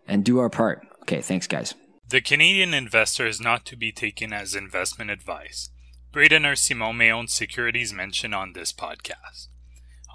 and 0.08 0.26
do 0.26 0.40
our 0.40 0.50
part. 0.50 0.88
Okay, 1.04 1.22
thanks, 1.22 1.46
guys. 1.46 1.76
The 2.08 2.20
Canadian 2.20 2.74
investor 2.74 3.28
is 3.28 3.40
not 3.40 3.64
to 3.68 3.76
be 3.76 3.92
taken 3.92 4.34
as 4.34 4.56
investment 4.56 5.12
advice. 5.12 5.70
Braden 6.12 6.48
or 6.48 6.56
Simon 6.56 6.98
may 6.98 7.12
own 7.12 7.28
securities 7.28 7.94
mentioned 7.94 8.34
on 8.34 8.54
this 8.54 8.74
podcast. 8.74 9.50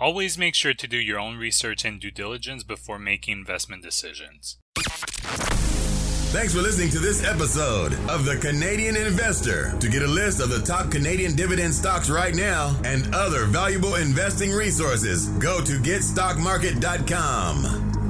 Always 0.01 0.37
make 0.37 0.57
sure 0.57 0.75
to 0.75 0.89
do 0.89 0.99
your 0.99 1.21
own 1.21 1.37
research 1.37 1.85
and 1.85 2.01
due 2.01 2.11
diligence 2.11 2.65
before 2.65 2.99
making 2.99 3.39
investment 3.39 3.85
decisions. 3.85 4.59
Thanks 6.35 6.53
for 6.53 6.63
listening 6.63 6.91
to 6.91 6.99
this 6.99 7.23
episode 7.23 7.95
of 8.11 8.25
The 8.25 8.37
Canadian 8.37 8.97
Investor. 8.97 9.73
To 9.79 9.89
get 9.89 10.03
a 10.03 10.09
list 10.09 10.41
of 10.41 10.49
the 10.49 10.59
top 10.59 10.91
Canadian 10.91 11.37
dividend 11.37 11.73
stocks 11.73 12.11
right 12.11 12.35
now 12.35 12.75
and 12.85 13.15
other 13.15 13.45
valuable 13.45 13.95
investing 13.95 14.51
resources, 14.51 15.29
go 15.29 15.61
to 15.61 15.79
getstockmarket.com. 15.79 18.04